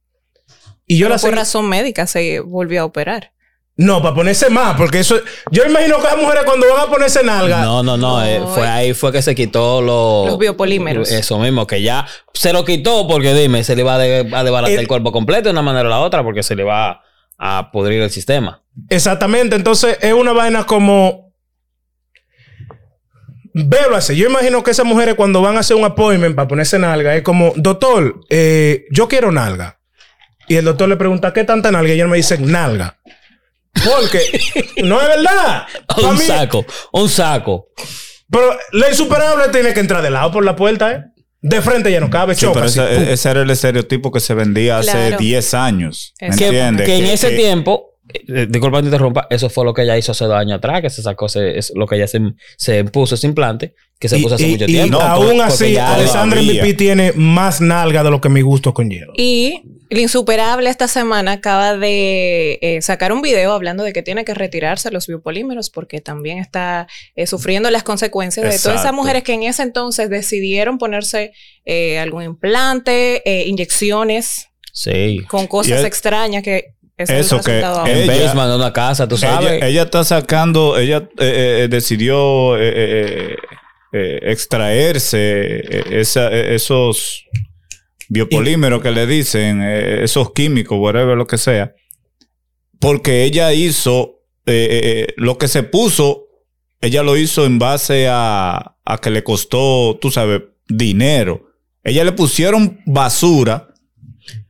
Y 0.87 0.97
yo 0.97 1.07
Pero 1.07 1.15
la 1.15 1.21
por 1.21 1.35
razón 1.35 1.67
médica 1.67 2.07
se 2.07 2.39
volvió 2.39 2.81
a 2.81 2.85
operar. 2.85 3.33
No, 3.81 4.01
para 4.01 4.13
ponerse 4.13 4.49
más, 4.49 4.75
porque 4.75 4.99
eso. 4.99 5.15
Yo 5.51 5.63
imagino 5.65 5.97
que 5.99 6.03
las 6.03 6.17
mujeres 6.17 6.43
cuando 6.43 6.67
van 6.69 6.81
a 6.81 6.91
ponerse 6.91 7.23
nalga. 7.23 7.61
No, 7.63 7.81
no, 7.81 7.95
no. 7.95 8.21
Eh, 8.25 8.41
fue 8.53 8.67
ahí 8.67 8.93
fue 8.93 9.13
que 9.13 9.21
se 9.21 9.33
quitó 9.33 9.81
los... 9.81 10.27
Los 10.27 10.37
biopolímeros. 10.37 11.09
Eso 11.09 11.39
mismo, 11.39 11.65
que 11.65 11.81
ya 11.81 12.05
se 12.33 12.51
lo 12.51 12.65
quitó 12.65 13.07
porque 13.07 13.33
dime, 13.33 13.63
se 13.63 13.77
le 13.77 13.83
va 13.83 13.95
a, 13.95 13.97
de- 13.97 14.29
a 14.35 14.43
desbaratar 14.43 14.73
El- 14.73 14.79
el 14.81 14.87
cuerpo 14.89 15.13
completo 15.13 15.43
de 15.45 15.51
una 15.51 15.61
manera 15.61 15.87
o 15.87 15.89
la 15.89 15.99
otra 15.99 16.23
porque 16.23 16.43
se 16.43 16.57
le 16.57 16.65
va 16.65 17.03
a 17.37 17.71
pudrir 17.71 18.01
el 18.01 18.09
sistema. 18.11 18.61
Exactamente. 18.89 19.55
Entonces 19.55 19.97
es 20.01 20.11
una 20.13 20.33
vaina 20.33 20.65
como. 20.65 21.31
Velo 23.53 23.95
así. 23.95 24.15
Yo 24.15 24.27
imagino 24.29 24.61
que 24.63 24.71
esas 24.71 24.85
mujeres 24.85 25.15
cuando 25.15 25.41
van 25.41 25.57
a 25.57 25.61
hacer 25.61 25.75
un 25.75 25.83
appointment 25.85 26.35
para 26.35 26.47
ponerse 26.47 26.77
nalga 26.77 27.15
es 27.15 27.23
como, 27.23 27.53
doctor, 27.55 28.21
eh, 28.29 28.85
yo 28.91 29.07
quiero 29.07 29.31
nalga. 29.31 29.79
Y 30.47 30.55
el 30.55 30.65
doctor 30.65 30.89
le 30.89 30.95
pregunta, 30.97 31.31
¿qué 31.33 31.43
tanta 31.43 31.71
nalga? 31.71 31.89
Y 31.89 31.93
ella 31.93 32.07
me 32.07 32.17
dice, 32.17 32.37
nalga. 32.39 32.98
Porque 33.73 34.19
no 34.83 34.99
es 35.01 35.07
verdad. 35.07 35.65
Un 36.03 36.13
mí- 36.17 36.21
saco, 36.25 36.65
un 36.91 37.07
saco. 37.09 37.67
Pero 38.29 38.51
la 38.73 38.89
insuperable 38.89 39.45
tiene 39.51 39.73
que 39.73 39.79
entrar 39.79 40.01
de 40.03 40.09
lado 40.09 40.31
por 40.31 40.43
la 40.45 40.55
puerta, 40.55 40.91
¿eh? 40.91 41.03
De 41.41 41.61
frente 41.61 41.89
ya 41.91 41.99
no 42.01 42.09
cabe, 42.09 42.35
Sí, 42.35 42.41
choca. 42.41 42.55
pero 42.55 42.65
así, 42.65 42.79
ese, 42.81 43.29
era 43.31 43.41
el 43.41 43.49
estereotipo 43.49 44.11
que 44.11 44.19
se 44.19 44.33
vendía 44.33 44.79
hace 44.79 44.91
Claro. 44.91 45.17
10 45.17 45.53
años. 45.53 46.13
¿Me. 46.19 46.35
Que, 46.35 46.45
entiendes? 46.47 46.85
que 46.85 46.95
en 46.97 47.05
ese 47.05 47.29
que- 47.29 47.37
tiempo, 47.37 47.95
eh, 48.09 48.45
disculpa 48.49 48.77
que 48.79 48.81
te 48.83 48.87
interrumpa, 48.87 49.25
eso 49.29 49.49
fue 49.49 49.63
lo 49.63 49.73
que 49.73 49.83
ella 49.83 49.97
hizo 49.97 50.11
hace 50.11 50.25
dos 50.25 50.35
años 50.35 50.57
atrás, 50.57 50.81
que 50.81 50.89
se 50.89 51.01
sacó 51.01 51.27
ese- 51.27 51.57
es 51.57 51.71
lo 51.75 51.87
que 51.87 51.95
ella 51.95 52.07
se, 52.07 52.19
se 52.57 52.83
puso 52.83 53.15
ese 53.15 53.25
implante, 53.27 53.73
que 53.97 54.09
se 54.09 54.17
Y- 54.19 54.23
puso 54.23 54.35
hace 54.35 54.47
y- 54.47 54.51
mucho 54.51 54.65
y 54.65 54.67
tiempo. 54.67 54.99
No, 54.99 55.01
aún 55.05 55.39
así, 55.41 55.77
Alessandra. 55.77 56.41
MVP 56.41 56.73
tiene 56.73 57.13
más 57.15 57.61
nalga 57.61 58.03
de 58.03 58.11
lo 58.11 58.19
que 58.19 58.27
mi 58.29 58.41
gusto 58.41 58.73
conlleva. 58.73 59.13
Y 59.15 59.61
el 59.89 59.97
insuperable 59.99 60.69
esta 60.69 60.87
semana 60.87 61.31
acaba 61.33 61.75
de 61.75 62.59
eh, 62.61 62.81
sacar 62.81 63.11
un 63.11 63.21
video 63.21 63.53
hablando 63.53 63.83
de 63.83 63.91
que 63.93 64.03
tiene 64.03 64.23
que 64.25 64.33
retirarse 64.33 64.91
los 64.91 65.07
biopolímeros 65.07 65.69
porque 65.69 65.99
también 66.01 66.37
está 66.37 66.87
eh, 67.15 67.25
sufriendo 67.27 67.69
las 67.71 67.83
consecuencias 67.83 68.45
de 68.45 68.59
todas 68.59 68.81
esas 68.81 68.93
mujeres 68.93 69.23
que 69.23 69.33
en 69.33 69.43
ese 69.43 69.63
entonces 69.63 70.09
decidieron 70.09 70.77
ponerse 70.77 71.31
eh, 71.65 71.97
algún 71.99 72.23
implante, 72.23 73.21
eh, 73.29 73.47
inyecciones 73.47 74.47
Sí. 74.71 75.21
con 75.27 75.47
cosas 75.47 75.83
extrañas 75.83 76.43
que 76.43 76.75
es 76.97 77.09
Eso 77.09 77.37
el 77.37 77.41
que- 77.43 77.51
resultado 77.51 77.79
ahora. 77.79 77.91
En 77.91 78.09
Ella- 78.09 78.23
basement 78.25 78.49
de 78.49 78.55
una 78.57 78.73
casa, 78.73 79.07
tú 79.07 79.17
sabes. 79.17 79.51
Ella, 79.53 79.67
ella 79.67 79.81
está 79.83 80.03
sacando, 80.03 80.77
ella 80.77 81.09
eh, 81.17 81.63
eh, 81.63 81.67
decidió 81.69 82.57
eh, 82.57 82.71
eh, 82.75 83.35
eh, 83.93 84.19
extraerse 84.23 85.17
eh, 85.59 85.83
esa- 85.91 86.29
eh, 86.31 86.53
esos 86.55 87.25
biopolímeros 88.09 88.81
que 88.81 88.91
le 88.91 89.07
dicen, 89.07 89.61
eh, 89.61 90.03
esos 90.03 90.33
químicos, 90.33 90.77
whatever, 90.79 91.15
lo 91.15 91.27
que 91.27 91.37
sea, 91.37 91.73
porque 92.79 93.23
ella 93.23 93.53
hizo 93.53 94.23
eh, 94.45 95.07
eh, 95.07 95.13
lo 95.15 95.37
que 95.37 95.47
se 95.47 95.63
puso, 95.63 96.25
ella 96.81 97.03
lo 97.03 97.15
hizo 97.15 97.45
en 97.45 97.59
base 97.59 98.07
a, 98.09 98.75
a 98.83 98.97
que 98.97 99.11
le 99.11 99.23
costó, 99.23 99.97
tú 100.01 100.11
sabes, 100.11 100.41
dinero. 100.67 101.51
Ella 101.83 102.03
le 102.03 102.11
pusieron 102.11 102.81
basura 102.85 103.67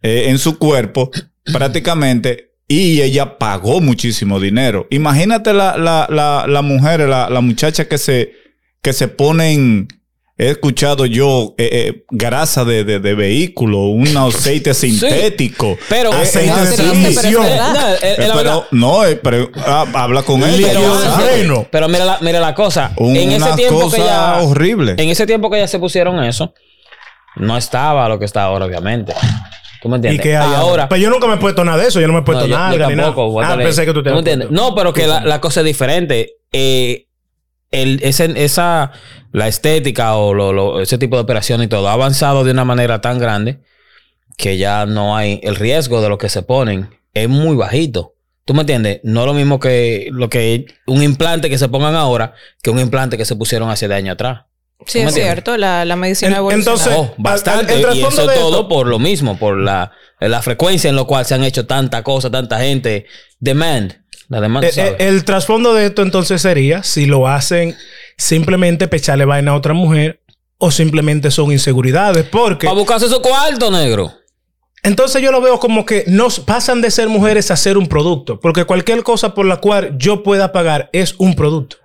en 0.02 0.38
su 0.40 0.58
cuerpo 0.58 1.12
prácticamente 1.54 2.54
y 2.68 3.02
ella 3.02 3.38
pagó 3.38 3.82
muchísimo 3.82 4.40
dinero. 4.40 4.88
Imagínate 4.90 5.54
la, 5.54 5.78
la, 5.78 6.08
la, 6.10 6.46
la 6.48 6.62
mujer, 6.62 7.02
la, 7.02 7.30
la 7.30 7.42
muchacha 7.42 7.88
que 7.88 7.98
se, 7.98 8.34
que 8.82 8.94
se 8.94 9.08
ponen... 9.08 9.88
He 10.42 10.52
escuchado 10.52 11.06
yo 11.06 11.54
eh, 11.58 11.70
eh, 11.72 12.04
grasa 12.10 12.64
de, 12.64 12.86
de, 12.86 13.00
de 13.00 13.14
vehículo, 13.14 13.80
un 13.88 14.16
aceite 14.16 14.74
sintético. 14.74 15.78
Pero- 15.90 16.14
aceite 16.14 16.62
de 16.66 16.76
transmisión. 16.78 17.44
Pero, 17.44 17.64
no, 17.74 17.90
eh, 17.90 17.98
eh, 18.02 18.16
pero 18.18 19.06
eh, 19.06 19.20
pero, 19.22 19.52
ah, 19.58 19.86
habla 19.96 20.24
con 20.24 20.40
sabe. 20.42 20.64
freno. 21.28 21.68
Pero 21.70 21.90
mira 21.90 22.06
la, 22.06 22.18
mira 22.22 22.40
la 22.40 22.56
cosa. 22.56 22.94
Un- 22.96 23.18
en 23.18 23.32
ese 23.34 23.44
una 23.48 23.56
tiempo 23.58 23.82
cosa 23.82 23.98
que 23.98 24.04
ya. 24.04 24.38
horrible. 24.42 24.94
En 24.98 25.10
ese 25.10 25.28
tiempo 25.28 25.50
que 25.50 25.58
ya 25.60 25.68
se 25.68 25.78
pusieron 25.78 26.24
eso, 26.24 26.54
no 27.36 27.58
estaba 27.58 28.08
lo 28.08 28.18
que 28.18 28.24
está 28.24 28.44
ahora, 28.44 28.64
obviamente. 28.66 29.14
¿Tú 29.82 29.90
me 29.90 29.96
¿Y 29.96 29.98
entiendes? 29.98 30.22
qué 30.24 30.38
hay 30.38 30.54
ahora. 30.54 30.88
Pero 30.88 31.02
yo 31.02 31.10
nunca 31.10 31.28
me 31.28 31.34
he 31.34 31.38
puesto 31.38 31.66
nada 31.66 31.78
de 31.80 31.88
eso. 31.90 32.00
Yo 32.00 32.08
no 32.08 32.14
me 32.14 32.20
he 32.20 32.24
puesto 32.24 32.48
No, 32.48 32.58
nada. 32.58 32.74
yo 32.76 32.80
tampoco, 32.88 33.42
Ah, 33.42 33.58
pensé 33.58 33.86
que. 33.86 33.94
No, 34.50 34.74
pero 34.74 34.94
que 34.94 35.06
la, 35.06 35.20
la 35.20 35.42
cosa 35.42 35.60
es 35.60 35.66
diferente. 35.66 36.36
Eh, 36.54 37.08
el, 37.72 38.00
ese- 38.04 38.34
esa, 38.44 38.92
la 39.32 39.48
estética 39.48 40.16
o 40.16 40.34
lo- 40.34 40.54
lo- 40.54 40.82
ese 40.82 40.98
tipo 40.98 41.16
de 41.16 41.22
operación 41.24 41.62
y 41.64 41.68
todo 41.68 41.88
ha 41.90 41.94
avanzado 41.94 42.44
de 42.44 42.52
una 42.52 42.66
manera 42.66 43.02
tan 43.02 43.20
grande 43.20 43.60
que 44.38 44.58
ya 44.58 44.86
no 44.86 45.16
hay 45.18 45.40
el 45.44 45.56
riesgo 45.56 46.02
de 46.02 46.10
lo 46.10 46.18
que 46.18 46.30
se 46.30 46.42
ponen 46.42 46.90
es 47.14 47.28
muy 47.30 47.56
bajito. 47.56 48.16
¿Tú 48.46 48.54
me 48.54 48.62
entiendes? 48.62 49.00
No 49.04 49.20
es 49.22 49.26
lo 49.28 49.34
mismo 49.34 49.60
que 49.60 50.08
lo 50.12 50.30
que 50.30 50.66
un 50.88 51.04
implante 51.04 51.50
que 51.50 51.58
se 51.60 51.68
pongan 51.68 51.96
ahora 51.96 52.34
que 52.64 52.70
un 52.72 52.80
implante 52.80 53.18
que 53.18 53.26
se 53.26 53.36
pusieron 53.36 53.70
hace 53.70 53.88
de 53.88 53.96
años 53.96 54.14
atrás. 54.14 54.44
Sí, 54.86 55.00
¿Tú 55.00 55.04
me 55.04 55.04
es 55.04 55.10
entiendes? 55.10 55.24
cierto, 55.34 55.58
la, 55.58 55.84
la 55.86 55.96
medicina 55.98 56.38
evoluciona. 56.38 56.64
entonces- 56.82 56.94
Oh, 56.98 57.14
bastante. 57.18 57.74
el- 57.76 57.86
el 57.86 57.96
y 57.98 58.00
eso 58.02 58.10
todo 58.26 58.32
esto- 58.32 58.68
por 58.70 58.88
lo 58.88 58.98
mismo, 58.98 59.38
por 59.38 59.60
la, 59.60 59.92
la 60.22 60.42
frecuencia 60.42 60.90
en 60.90 60.96
la 60.96 61.04
cual 61.04 61.26
se 61.26 61.36
han 61.36 61.44
hecho 61.44 61.68
tanta 61.68 62.02
cosa, 62.02 62.32
tanta 62.32 62.60
gente. 62.60 63.06
Demand. 63.40 63.94
La 64.30 64.40
demanda, 64.42 64.68
Eh, 64.68 64.72
eh, 64.78 64.96
el 65.00 65.26
trasfondo 65.26 65.74
de 65.74 65.88
esto 65.88 66.02
entonces 66.04 66.42
sería 66.42 66.84
si 66.84 67.06
lo 67.08 67.28
hacen 67.28 67.76
simplemente 68.18 68.88
para 68.88 68.98
echarle 68.98 69.26
vaina 69.26 69.52
a 69.52 69.56
otra 69.56 69.74
mujer 69.74 70.22
o 70.58 70.72
simplemente 70.72 71.32
son 71.32 71.52
inseguridades. 71.52 72.26
Porque 72.26 72.68
Para 72.68 72.78
buscarse 72.80 73.10
su 73.10 73.22
cuarto, 73.22 73.72
negro. 73.72 74.14
entonces 74.84 75.22
yo 75.22 75.32
lo 75.32 75.42
veo 75.42 75.60
como 75.60 75.84
que 75.86 76.04
nos 76.08 76.40
pasan 76.40 76.82
de 76.82 76.92
ser 76.92 77.10
mujeres 77.10 77.50
a 77.50 77.56
ser 77.58 77.78
un 77.78 77.88
producto. 77.88 78.40
Porque 78.40 78.66
cualquier 78.66 79.02
cosa 79.04 79.34
por 79.34 79.46
la 79.46 79.58
cual 79.58 79.98
yo 79.98 80.22
pueda 80.24 80.52
pagar 80.52 80.90
es 80.94 81.16
un 81.18 81.34
producto. 81.36 81.78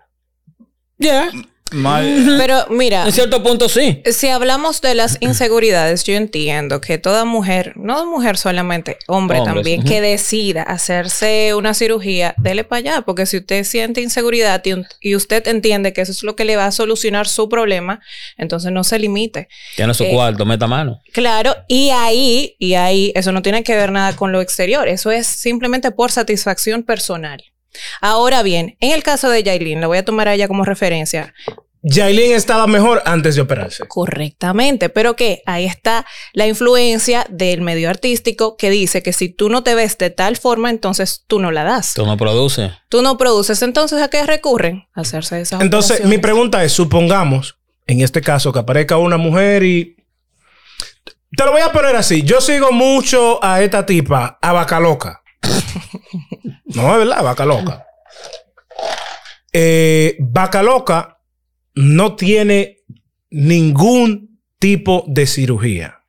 Yeah. 0.98 1.30
Mal- 1.72 2.36
Pero 2.38 2.66
mira, 2.70 3.04
En 3.06 3.12
cierto 3.12 3.42
punto 3.42 3.68
sí. 3.68 4.00
si 4.12 4.28
hablamos 4.28 4.80
de 4.80 4.94
las 4.94 5.16
inseguridades, 5.20 6.04
yo 6.04 6.14
entiendo 6.14 6.80
que 6.80 6.98
toda 6.98 7.24
mujer, 7.24 7.72
no 7.76 8.06
mujer 8.06 8.36
solamente, 8.36 8.98
hombre 9.08 9.38
Hombres, 9.38 9.54
también, 9.54 9.82
que 9.82 10.00
decida 10.00 10.62
hacerse 10.62 11.52
una 11.54 11.74
cirugía, 11.74 12.34
dele 12.38 12.62
para 12.64 12.78
allá, 12.78 13.02
porque 13.02 13.26
si 13.26 13.38
usted 13.38 13.64
siente 13.64 14.02
inseguridad 14.02 14.62
y, 14.64 14.74
un- 14.74 14.86
y 15.00 15.16
usted 15.16 15.46
entiende 15.48 15.92
que 15.92 16.02
eso 16.02 16.12
es 16.12 16.22
lo 16.22 16.36
que 16.36 16.44
le 16.44 16.56
va 16.56 16.66
a 16.66 16.70
solucionar 16.72 17.26
su 17.26 17.48
problema, 17.48 18.00
entonces 18.36 18.70
no 18.70 18.84
se 18.84 18.98
limite. 18.98 19.48
Tiene 19.74 19.94
su 19.94 20.04
Eh, 20.04 20.10
cuarto, 20.12 20.44
meta 20.44 20.66
mano. 20.68 21.00
Claro, 21.12 21.56
y 21.66 21.90
ahí, 21.90 22.54
y 22.60 22.74
ahí, 22.74 23.10
eso 23.16 23.32
no 23.32 23.42
tiene 23.42 23.64
que 23.64 23.74
ver 23.74 23.90
nada 23.90 24.14
con 24.14 24.30
lo 24.32 24.40
exterior, 24.40 24.86
eso 24.86 25.10
es 25.10 25.26
simplemente 25.26 25.90
por 25.90 26.12
satisfacción 26.12 26.82
personal. 26.84 27.42
Ahora 28.00 28.42
bien, 28.42 28.76
en 28.80 28.92
el 28.92 29.02
caso 29.02 29.30
de 29.30 29.42
Yailin, 29.42 29.80
lo 29.80 29.88
voy 29.88 29.98
a 29.98 30.04
tomar 30.04 30.28
a 30.28 30.34
ella 30.34 30.48
como 30.48 30.64
referencia, 30.64 31.34
Yailin 31.86 32.32
estaba 32.32 32.66
mejor 32.66 33.02
antes 33.04 33.34
de 33.34 33.42
operarse. 33.42 33.86
Correctamente, 33.86 34.88
pero 34.88 35.16
que 35.16 35.42
ahí 35.44 35.66
está 35.66 36.06
la 36.32 36.46
influencia 36.46 37.26
del 37.28 37.60
medio 37.60 37.90
artístico 37.90 38.56
que 38.56 38.70
dice 38.70 39.02
que 39.02 39.12
si 39.12 39.28
tú 39.28 39.50
no 39.50 39.62
te 39.62 39.74
ves 39.74 39.98
de 39.98 40.08
tal 40.08 40.38
forma, 40.38 40.70
entonces 40.70 41.24
tú 41.26 41.40
no 41.40 41.50
la 41.50 41.62
das. 41.62 41.92
Tú 41.92 42.06
no 42.06 42.16
produces. 42.16 42.72
Tú 42.88 43.02
no 43.02 43.18
produces, 43.18 43.60
entonces 43.60 44.00
¿a 44.00 44.08
qué 44.08 44.24
recurren? 44.24 44.86
A 44.94 45.02
hacerse 45.02 45.42
esas 45.42 45.60
Entonces, 45.60 46.02
mi 46.06 46.16
pregunta 46.16 46.64
es, 46.64 46.72
supongamos, 46.72 47.58
en 47.86 48.00
este 48.00 48.22
caso, 48.22 48.50
que 48.50 48.60
aparezca 48.60 48.96
una 48.96 49.18
mujer 49.18 49.62
y... 49.62 49.96
Te 51.36 51.44
lo 51.44 51.52
voy 51.52 51.60
a 51.60 51.72
poner 51.72 51.96
así. 51.96 52.22
Yo 52.22 52.40
sigo 52.40 52.72
mucho 52.72 53.44
a 53.44 53.60
esta 53.60 53.84
tipa, 53.84 54.38
a 54.40 54.52
Vaca 54.52 54.80
Loca. 54.80 55.23
No, 56.74 56.92
es 56.92 56.98
verdad, 56.98 57.22
Vaca 57.22 57.44
Loca. 57.44 57.86
Eh, 59.52 60.16
Vaca 60.20 60.62
Loca 60.62 61.18
no 61.74 62.16
tiene 62.16 62.78
ningún 63.30 64.40
tipo 64.58 65.04
de 65.06 65.26
cirugía. 65.26 66.00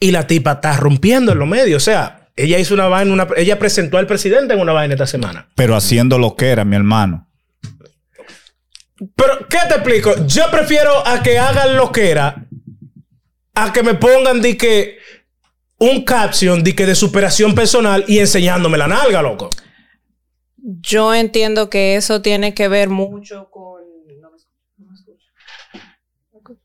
Y 0.00 0.10
la 0.12 0.26
tipa 0.26 0.52
está 0.52 0.76
rompiendo 0.76 1.32
en 1.32 1.38
los 1.38 1.48
medios. 1.48 1.82
O 1.82 1.84
sea, 1.84 2.30
ella 2.36 2.58
hizo 2.58 2.74
una 2.74 2.86
vaina, 2.86 3.12
una- 3.12 3.26
ella 3.36 3.58
presentó 3.58 3.98
al 3.98 4.06
presidente 4.06 4.54
en 4.54 4.60
una 4.60 4.72
vaina 4.72 4.94
esta 4.94 5.06
semana. 5.06 5.48
Pero 5.56 5.74
haciendo 5.74 6.18
lo 6.18 6.36
que 6.36 6.48
era, 6.50 6.64
mi 6.64 6.76
hermano. 6.76 7.28
Pero, 9.16 9.46
¿qué 9.48 9.58
te 9.68 9.74
explico? 9.74 10.26
Yo 10.26 10.50
prefiero 10.50 11.06
a 11.06 11.22
que 11.22 11.38
hagan 11.38 11.76
lo 11.76 11.90
que 11.92 12.10
era, 12.10 12.46
a 13.54 13.72
que 13.72 13.82
me 13.82 13.94
pongan 13.94 14.40
de 14.40 14.56
que 14.56 14.98
un 15.78 16.04
caption 16.04 16.62
de 16.62 16.74
que 16.74 16.86
de 16.86 16.94
superación 16.94 17.54
personal 17.54 18.04
y 18.08 18.18
enseñándome 18.18 18.78
la 18.78 18.88
nalga, 18.88 19.22
loco. 19.22 19.50
Yo 20.56 21.14
entiendo 21.14 21.70
que 21.70 21.96
eso 21.96 22.20
tiene 22.20 22.52
que 22.52 22.68
ver 22.68 22.88
mucho 22.88 23.48
con... 23.50 23.80
no 24.20 24.30
me 24.30 24.36
escucho, 24.36 24.58
no 24.76 24.86
me 24.86 24.94
escucho. 24.94 26.60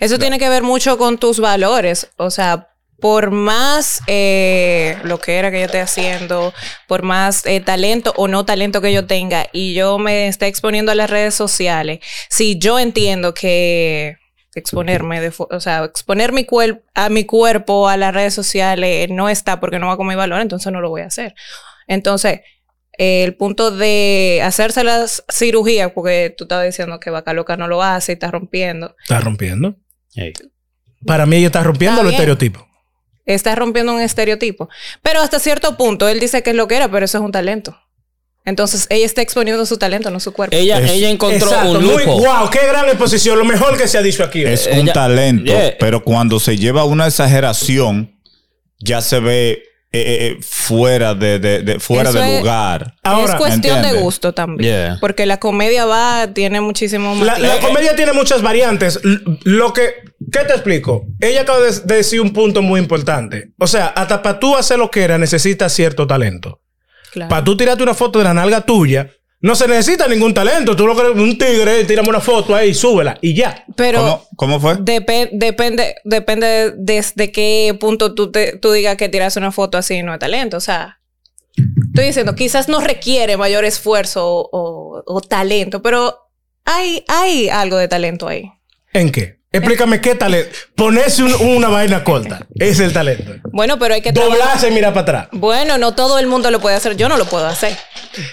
Eso 0.00 0.18
tiene 0.18 0.38
que 0.38 0.48
ver 0.48 0.62
mucho 0.62 0.98
con 0.98 1.18
tus 1.18 1.38
valores. 1.38 2.10
O 2.16 2.30
sea, 2.30 2.70
por 2.98 3.30
más 3.30 4.00
eh, 4.06 4.98
lo 5.04 5.20
que 5.20 5.36
era 5.36 5.50
que 5.50 5.60
yo 5.60 5.66
esté 5.66 5.80
haciendo, 5.80 6.54
por 6.86 7.02
más 7.02 7.44
eh, 7.44 7.60
talento 7.60 8.14
o 8.16 8.28
no 8.28 8.44
talento 8.44 8.80
que 8.80 8.92
yo 8.92 9.06
tenga 9.06 9.46
y 9.52 9.74
yo 9.74 9.98
me 9.98 10.28
esté 10.28 10.46
exponiendo 10.46 10.92
a 10.92 10.94
las 10.94 11.10
redes 11.10 11.34
sociales, 11.34 12.00
si 12.30 12.58
yo 12.58 12.78
entiendo 12.78 13.34
que 13.34 14.16
exponerme, 14.58 15.20
de 15.20 15.32
o 15.36 15.60
sea, 15.60 15.84
exponer 15.84 16.32
mi 16.32 16.44
cuerpo 16.44 16.82
a 16.94 17.08
mi 17.08 17.24
cuerpo 17.24 17.88
a 17.88 17.96
las 17.96 18.14
redes 18.14 18.34
sociales 18.34 19.08
no 19.10 19.28
está 19.28 19.60
porque 19.60 19.78
no 19.78 19.88
va 19.88 19.96
con 19.96 20.06
mi 20.06 20.14
valor, 20.14 20.40
entonces 20.40 20.72
no 20.72 20.80
lo 20.80 20.90
voy 20.90 21.02
a 21.02 21.06
hacer. 21.06 21.34
Entonces, 21.86 22.40
eh, 22.98 23.24
el 23.24 23.36
punto 23.36 23.70
de 23.70 24.40
hacerse 24.42 24.82
las 24.82 25.24
cirugías, 25.30 25.92
porque 25.92 26.34
tú 26.36 26.44
estabas 26.44 26.66
diciendo 26.66 26.98
que 26.98 27.10
Vaca 27.10 27.32
Loca 27.32 27.56
no 27.56 27.68
lo 27.68 27.82
hace 27.82 28.12
y 28.12 28.14
está 28.14 28.30
rompiendo, 28.30 28.96
Está 29.02 29.20
rompiendo. 29.20 29.76
Para 31.06 31.26
mí 31.26 31.36
ella 31.36 31.46
está 31.46 31.62
rompiendo 31.62 32.02
los 32.02 32.12
estereotipos. 32.12 32.64
está 33.26 33.54
rompiendo 33.54 33.94
un 33.94 34.00
estereotipo. 34.00 34.68
Pero 35.02 35.20
hasta 35.20 35.38
cierto 35.38 35.76
punto, 35.76 36.08
él 36.08 36.20
dice 36.20 36.42
que 36.42 36.50
es 36.50 36.56
lo 36.56 36.66
que 36.66 36.76
era, 36.76 36.90
pero 36.90 37.04
eso 37.04 37.18
es 37.18 37.24
un 37.24 37.32
talento. 37.32 37.78
Entonces, 38.46 38.86
ella 38.90 39.04
está 39.04 39.20
exponiendo 39.22 39.66
su 39.66 39.76
talento, 39.76 40.10
no 40.10 40.20
su 40.20 40.32
cuerpo. 40.32 40.56
Ella, 40.56 40.78
Es- 40.80 40.90
ella 40.92 41.10
encontró 41.10 41.48
Exacto, 41.48 41.72
un 41.72 41.84
muy, 41.84 42.04
lujo. 42.04 42.18
wow, 42.18 42.48
qué 42.50 42.60
gran 42.66 42.86
exposición. 42.86 43.38
Lo 43.38 43.44
mejor 43.44 43.76
que 43.76 43.86
se 43.88 43.98
ha 43.98 44.02
dicho 44.02 44.22
aquí. 44.24 44.42
Es 44.44 44.66
Eh, 44.68 44.78
un 44.80 44.86
talento, 44.86 45.44
yeah. 45.52 45.74
pero 45.78 46.02
cuando 46.02 46.40
se 46.40 46.56
lleva 46.56 46.84
una 46.84 47.06
exageración, 47.08 48.18
ya 48.78 49.00
se 49.02 49.20
ve 49.20 49.62
eh, 49.92 50.36
eh, 50.36 50.36
fuera 50.42 51.14
de, 51.14 51.38
de- 51.38 51.62
de- 51.62 51.80
fuera 51.80 52.10
Eso 52.10 52.18
de 52.18 52.34
es- 52.34 52.38
lugar. 52.40 52.94
Ahora, 53.02 53.32
es 53.32 53.38
cuestión 53.38 53.80
de 53.82 53.94
gusto 53.94 54.34
también. 54.34 54.70
Yeah. 54.70 54.98
Porque 55.00 55.24
la 55.26 55.38
comedia 55.38 55.86
va, 55.86 56.28
tiene 56.34 56.60
muchísimo 56.60 57.14
más. 57.14 57.26
La, 57.26 57.38
la 57.38 57.60
comedia 57.60 57.96
tiene 57.96 58.12
muchas 58.12 58.42
variantes. 58.42 59.00
Lo 59.44 59.72
que, 59.72 59.94
¿qué 60.30 60.40
te 60.40 60.52
explico? 60.52 61.06
Ella 61.20 61.42
acaba 61.42 61.60
de 61.60 61.70
de 61.80 61.94
decir 61.96 62.20
un 62.20 62.32
punto 62.32 62.60
muy 62.62 62.78
importante. 62.78 63.52
O 63.58 63.66
sea, 63.66 63.86
hasta 63.86 64.20
para 64.22 64.38
tú 64.38 64.54
hacer 64.56 64.78
lo 64.78 64.90
que 64.90 65.02
era 65.02 65.16
necesitas 65.18 65.72
cierto 65.72 66.06
talento. 66.06 66.60
Claro. 67.12 67.28
Para 67.30 67.44
tú 67.44 67.56
tirarte 67.56 67.82
una 67.82 67.94
foto 67.94 68.18
de 68.18 68.24
la 68.24 68.34
nalga 68.34 68.60
tuya, 68.62 69.10
no 69.40 69.54
se 69.54 69.68
necesita 69.68 70.08
ningún 70.08 70.32
talento. 70.34 70.74
Tú 70.74 70.86
lo 70.86 70.94
que 70.96 71.02
eres 71.02 71.16
un 71.16 71.36
tigre, 71.38 71.84
tírame 71.84 72.08
una 72.08 72.20
foto 72.20 72.54
ahí, 72.54 72.72
súbela 72.74 73.16
y 73.20 73.34
ya. 73.34 73.64
Pero 73.76 74.00
¿Cómo, 74.00 74.26
cómo 74.36 74.60
fue? 74.60 74.76
depe- 74.78 75.28
depende, 75.32 75.96
depende 76.04 76.72
desde 76.76 77.30
qué 77.32 77.76
punto 77.78 78.14
tú, 78.14 78.30
te, 78.30 78.56
tú 78.58 78.72
digas 78.72 78.96
que 78.96 79.08
tiras 79.08 79.36
una 79.36 79.52
foto 79.52 79.78
así 79.78 80.02
no 80.02 80.12
es 80.14 80.18
talento. 80.18 80.56
O 80.56 80.60
sea, 80.60 80.98
estoy 81.88 82.06
diciendo, 82.06 82.34
quizás 82.34 82.68
no 82.68 82.80
requiere 82.80 83.36
mayor 83.36 83.64
esfuerzo 83.64 84.26
o, 84.26 84.48
o- 84.52 85.02
o 85.06 85.20
talento, 85.20 85.82
pero 85.82 86.16
hay, 86.64 87.04
hay 87.08 87.48
algo 87.48 87.76
de 87.76 87.88
talento 87.88 88.26
ahí. 88.28 88.50
¿En 88.92 89.12
qué? 89.12 89.35
Explícame 89.52 90.00
qué 90.00 90.14
talento. 90.14 90.50
Ponerse 90.74 91.22
un- 91.22 91.34
una 91.56 91.68
vaina 91.68 92.04
corta. 92.04 92.46
Es 92.56 92.78
el 92.80 92.92
talento. 92.92 93.32
Bueno, 93.52 93.78
pero 93.78 93.94
hay 93.94 94.02
que. 94.02 94.12
Doblarse 94.12 94.68
y 94.68 94.70
mirar 94.72 94.92
para 94.92 95.02
atrás. 95.02 95.28
Bueno, 95.32 95.78
no 95.78 95.94
todo 95.94 96.18
el 96.18 96.26
mundo 96.26 96.50
lo 96.50 96.60
puede 96.60 96.76
hacer. 96.76 96.96
Yo 96.96 97.08
no 97.08 97.16
lo 97.16 97.24
puedo 97.24 97.46
hacer. 97.46 97.74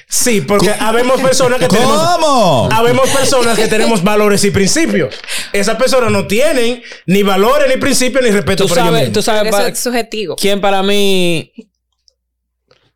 Sí, 0.10 0.42
porque 0.42 0.70
habemos 0.80 1.22
personas 1.22 1.60
que 1.60 1.68
tenemos. 1.68 1.98
¿Cómo? 1.98 2.68
Habemos 2.74 3.10
personas 3.10 3.56
que 3.58 3.68
tenemos 3.68 4.04
valores 4.04 4.44
y 4.44 4.52
principios. 4.52 5.16
Esas 5.54 5.78
personas 5.78 6.12
no 6.12 6.28
tienen 6.28 6.82
ni 7.06 7.24
valores, 7.24 7.70
ni 7.74 7.78
principios, 7.80 8.24
ni 8.24 8.32
respeto 8.32 8.64
Tú 8.64 8.70
por 8.70 8.78
ellos 8.80 8.88
sabes, 8.88 9.02
mismos. 9.02 9.14
tú 9.14 9.22
sabes 9.22 9.44
Eso 9.44 9.52
para- 9.58 9.68
es 9.70 9.80
subjetivo. 9.80 10.36
quién 10.36 10.60
para 10.60 10.84
mí 10.84 11.54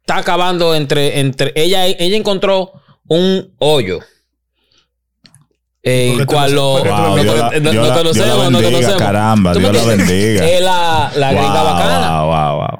está 0.01 0.17
acabando 0.17 0.73
entre, 0.75 1.19
entre 1.19 1.53
ella, 1.55 1.85
ella 1.85 2.17
encontró 2.17 2.73
un 3.07 3.53
hoyo 3.59 3.99
Eh, 5.89 6.25
cual 6.25 6.53
no- 6.55 6.77
lo, 6.77 6.83
tú 6.83 6.89
no- 6.89 7.07
Wow, 7.09 7.15
Dios 7.19 7.25
la- 7.25 7.41
lo- 7.43 7.49
Dios 7.51 7.63
la- 7.63 7.71
Dios 7.71 7.87
la 7.87 7.93
conocemos, 7.95 8.37
no 8.37 8.43
bendiga, 8.59 8.71
conocemos. 8.71 9.01
caramba, 9.01 9.53
¿Tú 9.53 9.59
me 9.61 9.69
Dios 9.71 9.85
la 9.85 9.95
bendiga. 9.95 10.49
Es 10.49 10.61
la, 10.61 11.11
la 11.15 11.31
gringa 11.33 11.63
Wow, 11.63 11.73
bacana. 11.73 12.21
Wow, 12.23 12.27
wow, 12.27 12.55
wow. 12.57 12.79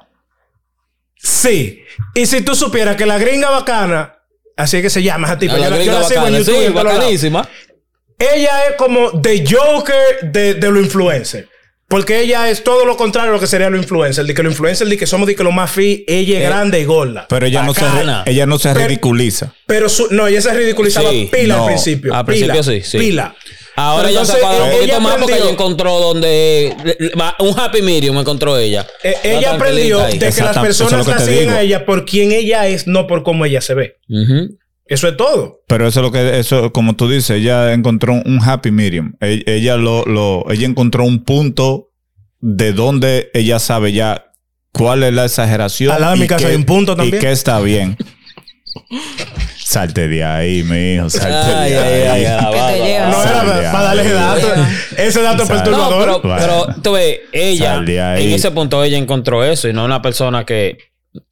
Sí. 1.15 1.83
Y 2.13 2.25
si 2.25 2.41
tú 2.41 2.55
supieras 2.55 2.95
que 2.95 3.05
la 3.05 3.17
gringa 3.17 3.49
bacana, 3.49 4.15
así 4.55 4.77
es 4.77 4.83
que 4.83 4.89
se 4.89 5.03
llama 5.03 5.27
esa 5.27 5.37
tipa, 5.39 5.53
A 5.53 5.57
yo 5.57 5.63
la 5.63 5.69
la, 5.69 5.75
yo 5.77 5.81
gringa 5.83 5.99
la 5.99 6.07
sigo 6.07 6.27
en 6.27 6.33
YouTube 6.35 6.65
sí, 6.67 6.69
bacanísima. 6.73 7.49
Ella 8.19 8.65
es 8.69 8.75
como 8.77 9.21
The 9.21 9.43
Joker 9.47 10.19
de, 10.31 10.55
de 10.55 10.71
los 10.71 10.83
influencers. 10.83 11.47
Porque 11.89 12.19
ella 12.19 12.49
es 12.49 12.63
todo 12.65 12.85
lo 12.85 12.97
contrario 12.97 13.31
a 13.31 13.33
lo 13.35 13.39
que 13.39 13.47
sería 13.47 13.69
los 13.69 13.81
influencers. 13.81 14.27
De 14.27 14.33
que 14.33 14.43
los 14.43 14.51
influencers, 14.51 14.89
de 14.89 14.97
que 14.97 15.07
somos 15.07 15.25
de 15.27 15.35
que 15.35 15.43
lo 15.43 15.51
más 15.53 15.71
fit, 15.71 16.03
ella 16.07 16.37
es 16.39 16.43
Eh, 16.43 16.47
grande 16.47 16.81
y 16.81 16.85
gorda. 16.85 17.25
Pero 17.29 17.45
ella 17.45 17.63
no, 17.63 17.73
se, 17.73 17.85
ella 18.25 18.45
no 18.45 18.59
se 18.59 18.73
Pero- 18.73 18.87
ridiculiza. 18.87 19.53
Pero 19.65 19.87
su- 19.87 20.07
no, 20.11 20.27
ella 20.27 20.41
se 20.41 20.53
ridiculizaba 20.53 21.09
Sí, 21.11 21.29
pila 21.31 21.55
no. 21.55 21.61
al 21.63 21.67
principio. 21.69 22.13
Al 22.13 22.25
pila, 22.25 22.53
principio 22.53 22.63
sí, 22.63 22.81
sí. 22.81 22.97
Pila. 22.97 23.33
Ahora 23.79 24.09
ya 24.11 24.25
se 24.25 24.33
un 24.33 24.39
ella 24.51 24.71
poquito 24.71 25.01
más 25.01 25.15
porque 25.17 25.35
ella 25.37 25.49
encontró 25.51 25.99
donde... 25.99 26.75
Un 27.39 27.59
happy 27.59 27.81
medium 27.83 28.17
encontró 28.17 28.57
ella. 28.57 28.85
Eh, 29.03 29.15
ella 29.23 29.53
aprendió 29.53 29.99
de 29.99 30.17
que 30.17 30.25
las 30.25 30.37
Exacto, 30.39 30.59
es 30.61 30.65
personas 30.65 31.05
lo 31.07 31.13
que 31.13 31.19
la 31.19 31.25
siguen 31.25 31.39
digo. 31.41 31.51
a 31.51 31.61
ella 31.61 31.85
por 31.85 32.03
quien 32.03 32.31
ella 32.31 32.67
es, 32.67 32.87
no 32.87 33.05
por 33.07 33.21
cómo 33.23 33.45
ella 33.45 33.61
se 33.61 33.75
ve. 33.75 33.97
Ujú. 34.09 34.57
Eso 34.89 35.07
es 35.07 35.17
todo. 35.17 35.61
Pero 35.67 35.87
eso 35.87 35.99
es 35.99 36.03
lo 36.05 36.11
que, 36.11 36.39
eso, 36.39 36.71
como 36.71 36.95
tú 36.95 37.09
dices, 37.09 37.29
ella 37.31 37.73
encontró 37.73 38.13
un 38.13 38.39
happy 38.43 38.71
medium. 38.71 39.13
E- 39.21 39.43
Ella 39.45 39.75
lo, 39.77 40.05
lo, 40.05 40.45
ella 40.51 40.65
encontró 40.67 41.03
un 41.03 41.23
punto 41.23 41.89
de 42.39 42.71
donde 42.73 43.29
ella 43.33 43.59
sabe 43.59 43.91
ya 43.93 44.31
cuál 44.71 45.03
es 45.03 45.13
la 45.13 45.25
exageración. 45.25 45.91
Al 45.93 46.01
lado 46.01 46.13
de 46.13 46.19
y 46.19 46.21
mi 46.21 46.27
casa 46.27 46.45
qué- 46.45 46.51
hay 46.51 46.55
un 46.55 46.63
punto 46.65 46.95
también. 46.95 47.17
Y 47.17 47.19
qué 47.19 47.31
está 47.31 47.59
bien. 47.59 47.97
Salte 49.57 50.07
de 50.07 50.23
ahí, 50.23 50.63
mi 50.63 50.93
hijo, 50.93 51.09
salte 51.09 51.35
Ay, 51.35 51.71
de 51.71 51.77
ay, 51.79 52.01
ahí. 52.03 52.25
ay, 52.25 52.25
ay, 52.25 52.81
Que 52.81 52.99
va. 52.99 53.09
No 53.09 53.23
era 53.23 53.41
para, 53.43 53.71
para 53.71 53.83
darle 53.83 54.01
ese 54.03 54.13
dato. 54.13 54.47
Ese 54.97 55.21
dato 55.21 55.45
Sal. 55.45 55.55
perturbador. 55.57 56.07
No, 56.07 56.21
pero, 56.21 56.35
Bueno. 56.35 56.65
pero 56.67 56.81
tú 56.81 56.91
ves, 56.93 57.19
ella, 57.33 57.83
en 58.17 58.31
ese 58.31 58.51
punto 58.51 58.83
ella 58.83 58.97
encontró 58.97 59.43
eso 59.43 59.67
y 59.67 59.73
no 59.73 59.83
una 59.83 60.01
persona 60.01 60.45
que 60.45 60.77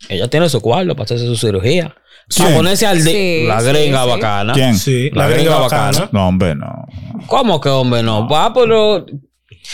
ella 0.09 0.27
tiene 0.29 0.49
su 0.49 0.61
cuarto 0.61 0.93
para 0.95 1.05
hacerse 1.05 1.25
su 1.25 1.35
cirugía. 1.35 1.95
Para 2.37 2.55
ponerse 2.55 2.87
al 2.87 3.03
día. 3.03 3.13
Sí, 3.13 3.43
la 3.47 3.61
gringa 3.61 4.03
sí. 4.03 4.09
bacana. 4.09 4.53
¿Quién? 4.53 4.77
Sí, 4.77 5.09
La 5.11 5.23
la, 5.23 5.29
gringa 5.29 5.43
gringa 5.51 5.59
bacana. 5.59 5.85
bacana. 5.91 6.09
No, 6.11 6.27
hombre, 6.27 6.55
no. 6.55 6.85
¿Cómo 7.27 7.61
que 7.61 7.69
hombre 7.69 8.01
no? 8.03 8.27
Va, 8.27 8.53
pero. 8.53 9.05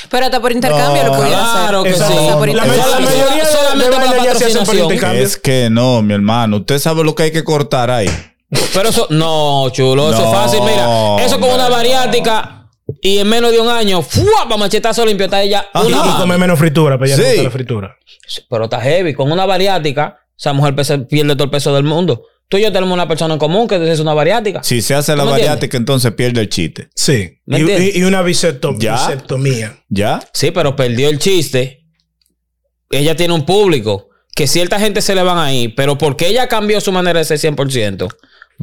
Pero 0.10 0.26
hasta 0.26 0.40
por 0.40 0.52
intercambio 0.52 1.04
No, 1.04 1.10
lo 1.10 1.18
pudiera 1.18 1.44
hacer. 1.44 1.62
claro 1.64 1.84
que 1.84 1.94
sí. 1.94 2.02
Hasta 2.02 2.38
por 2.38 2.48
La, 2.50 2.66
No, 2.66 2.76
la 2.76 3.00
mayoría 3.00 3.36
de- 3.36 3.46
solamente 3.46 3.90
de 4.00 4.18
para 4.18 4.36
se 4.36 4.46
hacen 4.46 4.66
por 4.66 4.76
intercambio. 4.76 5.24
Es 5.24 5.38
que 5.38 5.70
no, 5.70 6.02
mi 6.02 6.14
hermano. 6.14 6.58
Usted 6.58 6.80
sabe 6.80 7.04
lo 7.04 7.16
que 7.16 7.24
hay 7.24 7.32
que 7.32 7.44
cortar 7.44 7.90
ahí. 7.90 8.10
Pero 8.74 8.90
eso. 8.90 9.08
No, 9.10 9.70
chulo. 9.72 10.12
Eso 10.12 10.26
es 10.26 10.32
fácil. 10.32 10.60
Mira, 10.62 11.24
eso 11.26 11.40
con 11.40 11.50
una 11.52 11.70
bariátrica 11.70 12.61
y 13.02 13.18
en 13.18 13.28
menos 13.28 13.52
de 13.52 13.60
un 13.60 13.68
año, 13.70 14.02
¡fua! 14.02 14.44
Para 14.46 14.58
machetazo 14.58 15.06
limpio 15.06 15.26
está 15.26 15.42
ella. 15.42 15.66
Ajá. 15.74 15.86
Una 15.86 15.98
Y 15.98 16.00
mano. 16.00 16.18
come 16.20 16.38
menos 16.38 16.60
fritura, 16.60 16.98
pero 17.00 17.10
ya 17.10 17.18
no 17.18 17.24
Sí. 17.24 17.30
gusta 17.30 17.44
la 17.44 17.52
fritura. 17.52 17.98
Pero 18.50 18.64
está 18.66 18.80
heavy. 18.82 19.14
Con 19.14 19.32
una 19.32 19.46
bariátrica, 19.46 20.20
esa 20.38 20.54
mujer 20.54 20.76
pesa- 20.76 21.08
pierde 21.08 21.34
todo 21.36 21.46
el 21.46 21.50
peso 21.50 21.74
del 21.74 21.84
mundo. 21.84 22.24
Tú 22.48 22.58
y 22.58 22.64
yo 22.64 22.72
tenemos 22.72 22.94
una 22.94 23.08
persona 23.08 23.34
en 23.36 23.40
común 23.40 23.68
que 23.68 23.92
es 23.92 24.00
una 24.02 24.14
bariátrica. 24.14 24.62
Si 24.62 24.82
se 24.82 24.94
hace 24.94 25.14
la 25.16 25.24
¿Tú 25.24 25.28
me 25.28 25.32
bariátrica, 25.32 25.78
entonces 25.78 26.12
pierde 26.14 26.42
el 26.42 26.50
chiste. 26.50 26.90
Sí. 26.96 27.40
¿Me 27.46 27.60
Y, 27.60 27.62
entiendes? 27.62 27.96
y- 27.96 28.00
y 28.00 28.04
una 28.04 28.22
bisecto- 28.22 28.76
Ya. 28.78 28.94
bisectomía. 29.08 29.78
¿Ya? 29.88 30.20
Sí, 30.34 30.52
pero 30.52 30.76
perdió 30.76 31.08
el 31.10 31.18
chiste. 31.18 31.86
Ella 32.90 33.16
tiene 33.16 33.34
un 33.34 33.46
público 33.46 34.10
que 34.36 34.48
cierta 34.48 34.80
gente 34.80 35.02
se 35.02 35.16
le 35.16 35.24
van 35.24 35.38
a 35.38 35.54
ir, 35.54 35.76
pero 35.76 35.98
porque 35.98 36.28
ella 36.28 36.48
cambió 36.48 36.82
su 36.82 36.92
manera 36.92 37.20
de 37.20 37.26
ser 37.26 37.40
100%, 37.40 38.10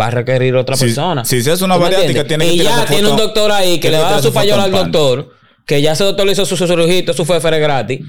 va 0.00 0.07
a 0.07 0.11
requerir 0.11 0.55
otra 0.57 0.76
Si- 0.76 0.85
persona. 0.87 1.25
si 1.25 1.43
se 1.43 1.50
hace 1.52 1.64
una 1.64 1.75
¿Tú 1.75 1.81
me 1.81 1.87
bariátrica, 1.87 2.25
tiene 2.26 2.47
que 2.47 2.57
ya 2.59 2.85
tiene 2.87 3.02
foto- 3.09 3.11
un 3.14 3.17
doctor 3.19 3.52
ahí 3.52 3.81
que 3.81 3.90
le 3.90 3.99
va 3.99 4.09
a 4.09 4.12
dar 4.12 4.23
su 4.23 4.33
payola 4.33 4.64
al 4.64 4.71
doctor, 4.73 5.31
que 5.67 5.83
ya 5.83 5.93
ese 5.93 6.05
doctor 6.05 6.26
le 6.26 6.33
hizo 6.33 6.45
su 6.47 6.57
cirugito, 6.57 7.12
su 7.12 7.25
fefer 7.25 7.59
gratis. 7.61 8.00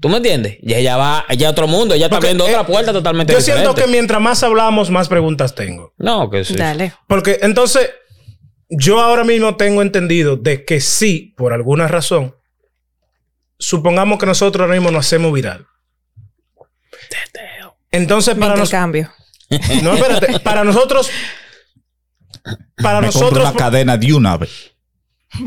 ¿Tú 0.00 0.08
me 0.08 0.18
entiendes? 0.18 0.58
Y 0.62 0.74
ella 0.74 0.96
va, 0.96 1.24
ella 1.28 1.48
a 1.48 1.50
otro 1.50 1.66
mundo, 1.66 1.92
ella 1.94 2.06
está 2.06 2.18
abriendo 2.18 2.46
eh, 2.46 2.50
otra 2.50 2.64
puerta 2.64 2.92
totalmente 2.92 3.32
Yo 3.32 3.38
diferente. 3.40 3.64
siento 3.66 3.82
que 3.84 3.90
mientras 3.90 4.20
más 4.20 4.42
hablamos, 4.44 4.90
más 4.90 5.08
preguntas 5.08 5.54
tengo. 5.56 5.92
No, 5.98 6.30
que 6.30 6.44
sí. 6.44 6.54
Dale. 6.54 6.92
Porque 7.08 7.40
entonces, 7.42 7.90
yo 8.70 9.00
ahora 9.00 9.24
mismo 9.24 9.56
tengo 9.56 9.82
entendido 9.82 10.36
de 10.36 10.64
que 10.64 10.80
sí, 10.80 11.34
por 11.36 11.52
alguna 11.52 11.88
razón, 11.88 12.36
supongamos 13.58 14.20
que 14.20 14.26
nosotros 14.26 14.60
ahora 14.62 14.74
mismo 14.74 14.92
nos 14.92 15.04
hacemos 15.04 15.32
viral. 15.32 15.66
Entonces, 17.90 18.34
para 18.36 18.54
nosotros. 18.54 19.08
No, 19.82 19.94
espérate. 19.94 20.40
Para 20.40 20.64
nosotros. 20.64 21.10
Para 22.82 23.00
Me 23.00 23.06
nosotros. 23.06 23.44
una 23.48 23.54
cadena 23.58 23.96
de 23.96 24.12
una 24.12 24.36
vez. 24.36 24.72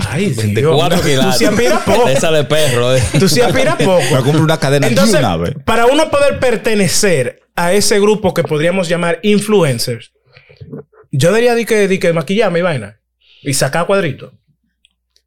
Ay, 0.10 0.28
Dios. 0.28 0.38
24 0.38 0.98
Tú 1.00 1.04
quilates. 1.08 1.38
sí 1.38 1.46
aspiras 1.46 1.82
poco. 1.86 2.08
Esa 2.08 2.32
de 2.32 2.44
perro. 2.44 2.96
eh. 2.96 3.02
Tú 3.20 3.28
sí 3.28 3.42
aspiras 3.42 3.80
Me 3.80 3.86
poco. 3.86 4.24
compro 4.24 4.44
una 4.44 4.60
cadena 4.60 4.88
Entonces, 4.88 5.14
de 5.14 5.20
una 5.20 5.38
vez. 5.38 5.56
para 5.66 5.86
uno 5.88 6.10
poder 6.10 6.40
pertenecer 6.40 7.42
a 7.56 7.74
ese 7.74 8.00
grupo 8.00 8.34
que 8.34 8.44
podríamos 8.44 8.88
llamar 8.88 9.20
influencers, 9.24 10.12
yo 11.12 11.30
debería 11.30 11.56
de 11.56 11.66
que, 11.66 11.88
de 11.88 12.00
que 12.00 12.14
maquillarme 12.14 12.60
y 12.60 12.62
vaina. 12.62 13.00
Y 13.44 13.54
sacar 13.54 13.88
cuadritos. 13.88 14.34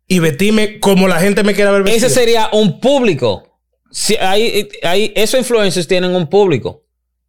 Y 0.07 0.19
vestirme 0.21 0.79
como 0.79 1.09
la 1.09 1.19
gente 1.19 1.43
me 1.43 1.55
quiera 1.55 1.71
ver 1.73 1.83
vestido. 1.83 2.07
Ese 2.07 2.15
sería 2.15 2.49
un 2.53 2.79
público. 2.81 3.59
Si 3.91 4.17
hay, 4.17 4.69
hay, 4.83 5.13
esos 5.17 5.41
influencers 5.41 5.89
tienen 5.89 6.15
un 6.15 6.29
público. 6.29 6.84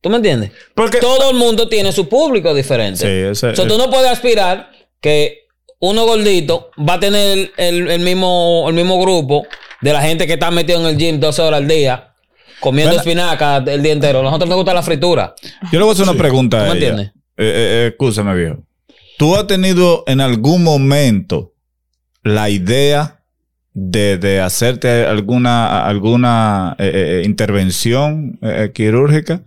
¿Tú 0.05 0.11
me 0.11 0.17
entiendes? 0.17 0.51
Porque 0.75 0.99
Todo 0.99 1.31
el 1.31 1.35
mundo 1.35 1.67
tiene 1.67 1.91
su 1.91 2.07
público 2.07 2.53
diferente. 2.53 2.99
Sí, 2.99 3.07
ese- 3.31 3.47
O 3.47 3.55
sea, 3.55 3.67
tú 3.67 3.75
no 3.75 3.89
puedes 3.89 4.11
aspirar 4.11 4.69
que 5.01 5.47
uno 5.79 6.05
gordito 6.05 6.69
va 6.87 6.93
a 6.93 6.99
tener 6.99 7.51
el, 7.57 7.89
el 7.89 7.99
mismo, 8.01 8.65
el 8.69 8.75
mismo 8.75 9.01
grupo 9.01 9.47
de 9.81 9.93
la 9.93 10.03
gente 10.03 10.27
que 10.27 10.33
está 10.33 10.51
metido 10.51 10.79
en 10.79 10.85
el 10.85 10.95
gym 10.95 11.19
12 11.19 11.41
horas 11.41 11.57
al 11.61 11.67
día, 11.67 12.13
comiendo 12.59 12.95
espinaca 12.95 13.57
el 13.65 13.81
día 13.81 13.93
entero. 13.93 14.19
A 14.19 14.21
nosotros 14.21 14.47
nos 14.47 14.57
gusta 14.57 14.75
la 14.75 14.83
fritura. 14.83 15.33
Yo 15.71 15.79
le 15.79 15.85
voy 15.85 15.89
a 15.89 15.93
hacer 15.93 16.07
una 16.07 16.13
pregunta 16.19 16.59
¿Tú 16.59 16.65
me 16.67 16.73
entiendes? 16.73 17.07
Eh, 17.07 17.11
eh, 17.37 17.53
eh, 17.55 17.87
escúchame, 17.91 18.35
viejo. 18.35 18.57
¿Tú 19.17 19.35
has 19.35 19.47
tenido 19.47 20.03
en 20.05 20.21
algún 20.21 20.63
momento 20.63 21.53
la 22.21 22.51
idea 22.51 23.23
de, 23.73 24.19
de 24.19 24.39
hacerte 24.39 25.07
alguna, 25.07 25.83
alguna 25.83 26.75
eh, 26.77 27.23
intervención 27.25 28.39
quirúrgica? 28.75 29.41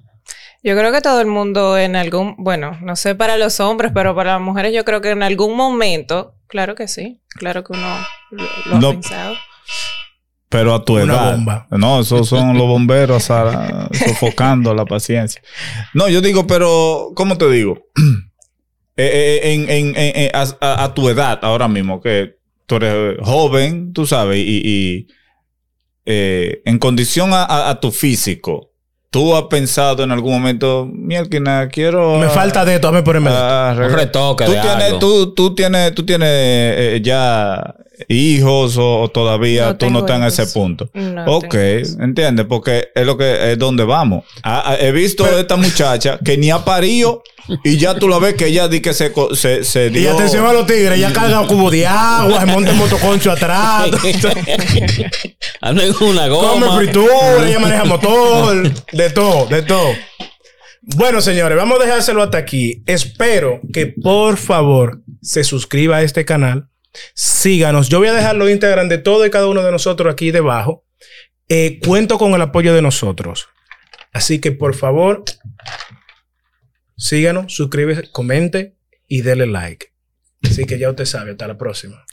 Yo 0.63 0.77
creo 0.77 0.91
que 0.93 1.01
todo 1.01 1.21
el 1.21 1.27
mundo 1.29 1.79
en 1.79 1.95
algún, 1.97 2.35
bueno, 2.39 2.77
no 2.83 2.97
sé 2.97 3.15
para 3.15 3.37
los 3.39 3.61
hombres, 3.61 3.93
pero 3.95 4.15
para 4.15 4.33
las 4.35 4.41
mujeres 4.41 4.75
yo 4.75 4.85
creo 4.85 5.01
que 5.01 5.11
en 5.11 5.23
algún 5.23 5.57
momento, 5.57 6.35
claro 6.49 6.75
que 6.75 6.89
sí, 6.89 7.21
claro 7.29 7.63
que 7.65 7.75
uno 7.75 7.87
lo, 8.31 8.45
lo 8.67 8.79
No. 8.81 8.89
ha 8.89 8.93
pensado. 8.93 9.35
Pero 10.51 10.75
a 10.75 10.83
tu 10.85 10.95
Una 10.95 11.05
edad. 11.15 11.33
bomba. 11.37 11.67
No, 11.71 12.01
esos 12.01 12.27
son 12.29 12.57
los 12.57 12.67
bomberos 12.67 13.25
Sara, 13.25 13.89
sofocando 13.93 14.75
la 14.75 14.87
paciencia. 14.87 15.43
No, 15.95 16.09
yo 16.09 16.21
digo, 16.23 16.47
pero, 16.47 17.11
¿cómo 17.15 17.37
te 17.39 17.49
digo? 17.51 17.79
Eh, 19.01 19.41
eh, 19.45 19.53
en, 19.55 19.71
en- 19.71 19.97
en- 19.97 20.17
en- 20.25 20.31
a, 20.35 20.43
a- 20.61 20.83
a 20.83 20.93
tu 20.93 21.09
edad, 21.09 21.39
ahora 21.43 21.69
mismo, 21.69 22.01
que 22.01 22.35
tú 22.67 22.75
eres 22.75 23.17
joven, 23.23 23.93
tú 23.93 24.05
sabes, 24.07 24.39
y, 24.45 24.61
y, 24.65 25.07
eh, 26.05 26.63
en 26.65 26.81
condición 26.81 27.33
a, 27.33 27.45
a- 27.45 27.71
a 27.71 27.79
tu 27.79 27.93
físico, 27.93 28.68
¿tú 29.11 29.35
has 29.37 29.45
pensado 29.45 30.03
en 30.03 30.13
algún 30.13 30.33
momento, 30.35 30.89
mierda, 30.93 31.69
quiero... 31.69 32.19
me 32.19 32.27
ah, 32.27 32.31
falta 32.31 32.65
de 32.65 32.75
esto, 32.77 32.89
hazme 32.89 33.03
por 33.03 33.17
en 33.17 33.23
medio. 33.25 33.37
ah, 33.39 33.75
Un 33.77 33.93
retoque 33.93 34.45
¿Tú 34.45 34.53
de 34.53 34.61
tienes, 34.61 34.85
algo. 34.85 34.99
tú, 34.99 35.35
tú 35.35 35.55
tienes, 35.55 35.95
tú 35.95 36.05
tienes 36.05 36.29
eh, 36.31 37.01
ya 37.03 37.75
hijos 38.09 38.77
o, 38.77 39.01
o 39.01 39.09
todavía 39.09 39.67
No 39.67 39.77
tú 39.77 39.91
no 39.91 39.99
estás 40.01 40.17
en 40.19 40.25
ese 40.25 40.47
punto? 40.47 40.91
No 40.95 41.25
ok, 41.37 41.55
entiendes, 42.01 42.47
porque 42.49 42.89
es 42.95 43.05
lo 43.07 43.17
que 43.19 43.53
es 43.53 43.59
donde 43.59 43.85
vamos. 43.85 44.25
Ah, 44.43 44.63
ah, 44.67 44.77
he 44.79 44.93
visto 44.93 45.25
a 45.25 45.41
esta 45.41 45.57
muchacha 45.57 46.19
que 46.25 46.37
ni 46.37 46.51
ha 46.51 46.65
parido 46.65 47.23
y 47.65 47.79
ya 47.79 47.95
tú 47.95 48.09
la 48.09 48.19
ves 48.19 48.35
que 48.35 48.47
ella 48.49 48.69
di 48.69 48.81
que 48.81 48.93
se, 48.93 49.11
se, 49.35 49.65
se 49.65 49.87
Y 49.87 49.91
dio. 49.91 50.13
atención 50.13 50.45
a 50.47 50.53
los 50.53 50.67
tigres, 50.67 51.01
ya 51.01 51.13
carga 51.13 51.41
un 51.41 51.47
cubo 51.47 51.71
de 51.71 51.87
agua, 51.87 52.41
se 52.41 52.47
monta 52.47 52.71
en 52.73 52.77
motoconcho 52.77 53.33
atrás, 53.33 53.89
Anda 55.61 55.85
en 55.85 55.95
una 56.01 56.29
come 56.29 56.67
goma. 56.67 56.77
fritura, 56.79 57.49
ella 57.49 57.59
maneja 57.59 57.85
motor, 57.85 58.71
de 58.93 59.11
todo, 59.11 59.47
de 59.47 59.63
todo. 59.63 59.93
Bueno, 60.97 61.21
señores, 61.21 61.57
vamos 61.57 61.81
a 61.81 61.85
dejárselo 61.85 62.23
hasta 62.23 62.39
aquí. 62.39 62.83
Espero 62.87 63.61
que 63.73 63.87
por 63.87 64.37
favor 64.37 65.03
se 65.21 65.45
suscriba 65.45 65.97
a 65.97 66.03
este 66.03 66.25
canal. 66.25 66.69
Síganos. 67.15 67.89
Yo 67.89 67.99
voy 67.99 68.09
a 68.09 68.13
dejar 68.13 68.37
los 68.37 68.51
Instagram 68.51 68.89
de 68.89 68.99
todo 68.99 69.27
y 69.27 69.31
cada 69.31 69.47
uno 69.47 69.63
de 69.63 69.71
nosotros 69.71 70.13
aquí 70.13 70.31
debajo. 70.31 70.85
Eh, 71.49 71.81
cuento 71.85 72.19
con 72.19 72.35
el 72.35 72.43
apoyo 72.43 72.75
de 72.75 72.83
nosotros. 72.83 73.49
Así 74.13 74.41
que 74.41 74.53
por 74.53 74.75
favor, 74.75 75.25
síganos, 76.97 77.55
suscríbete, 77.55 78.11
comente 78.11 78.77
y 79.07 79.23
denle 79.23 79.47
like. 79.47 79.93
Así 80.43 80.65
que 80.65 80.79
ya 80.79 80.91
usted 80.91 81.05
sabe. 81.05 81.33
Hasta 81.33 81.49
la 81.49 81.59
próxima. 81.59 82.05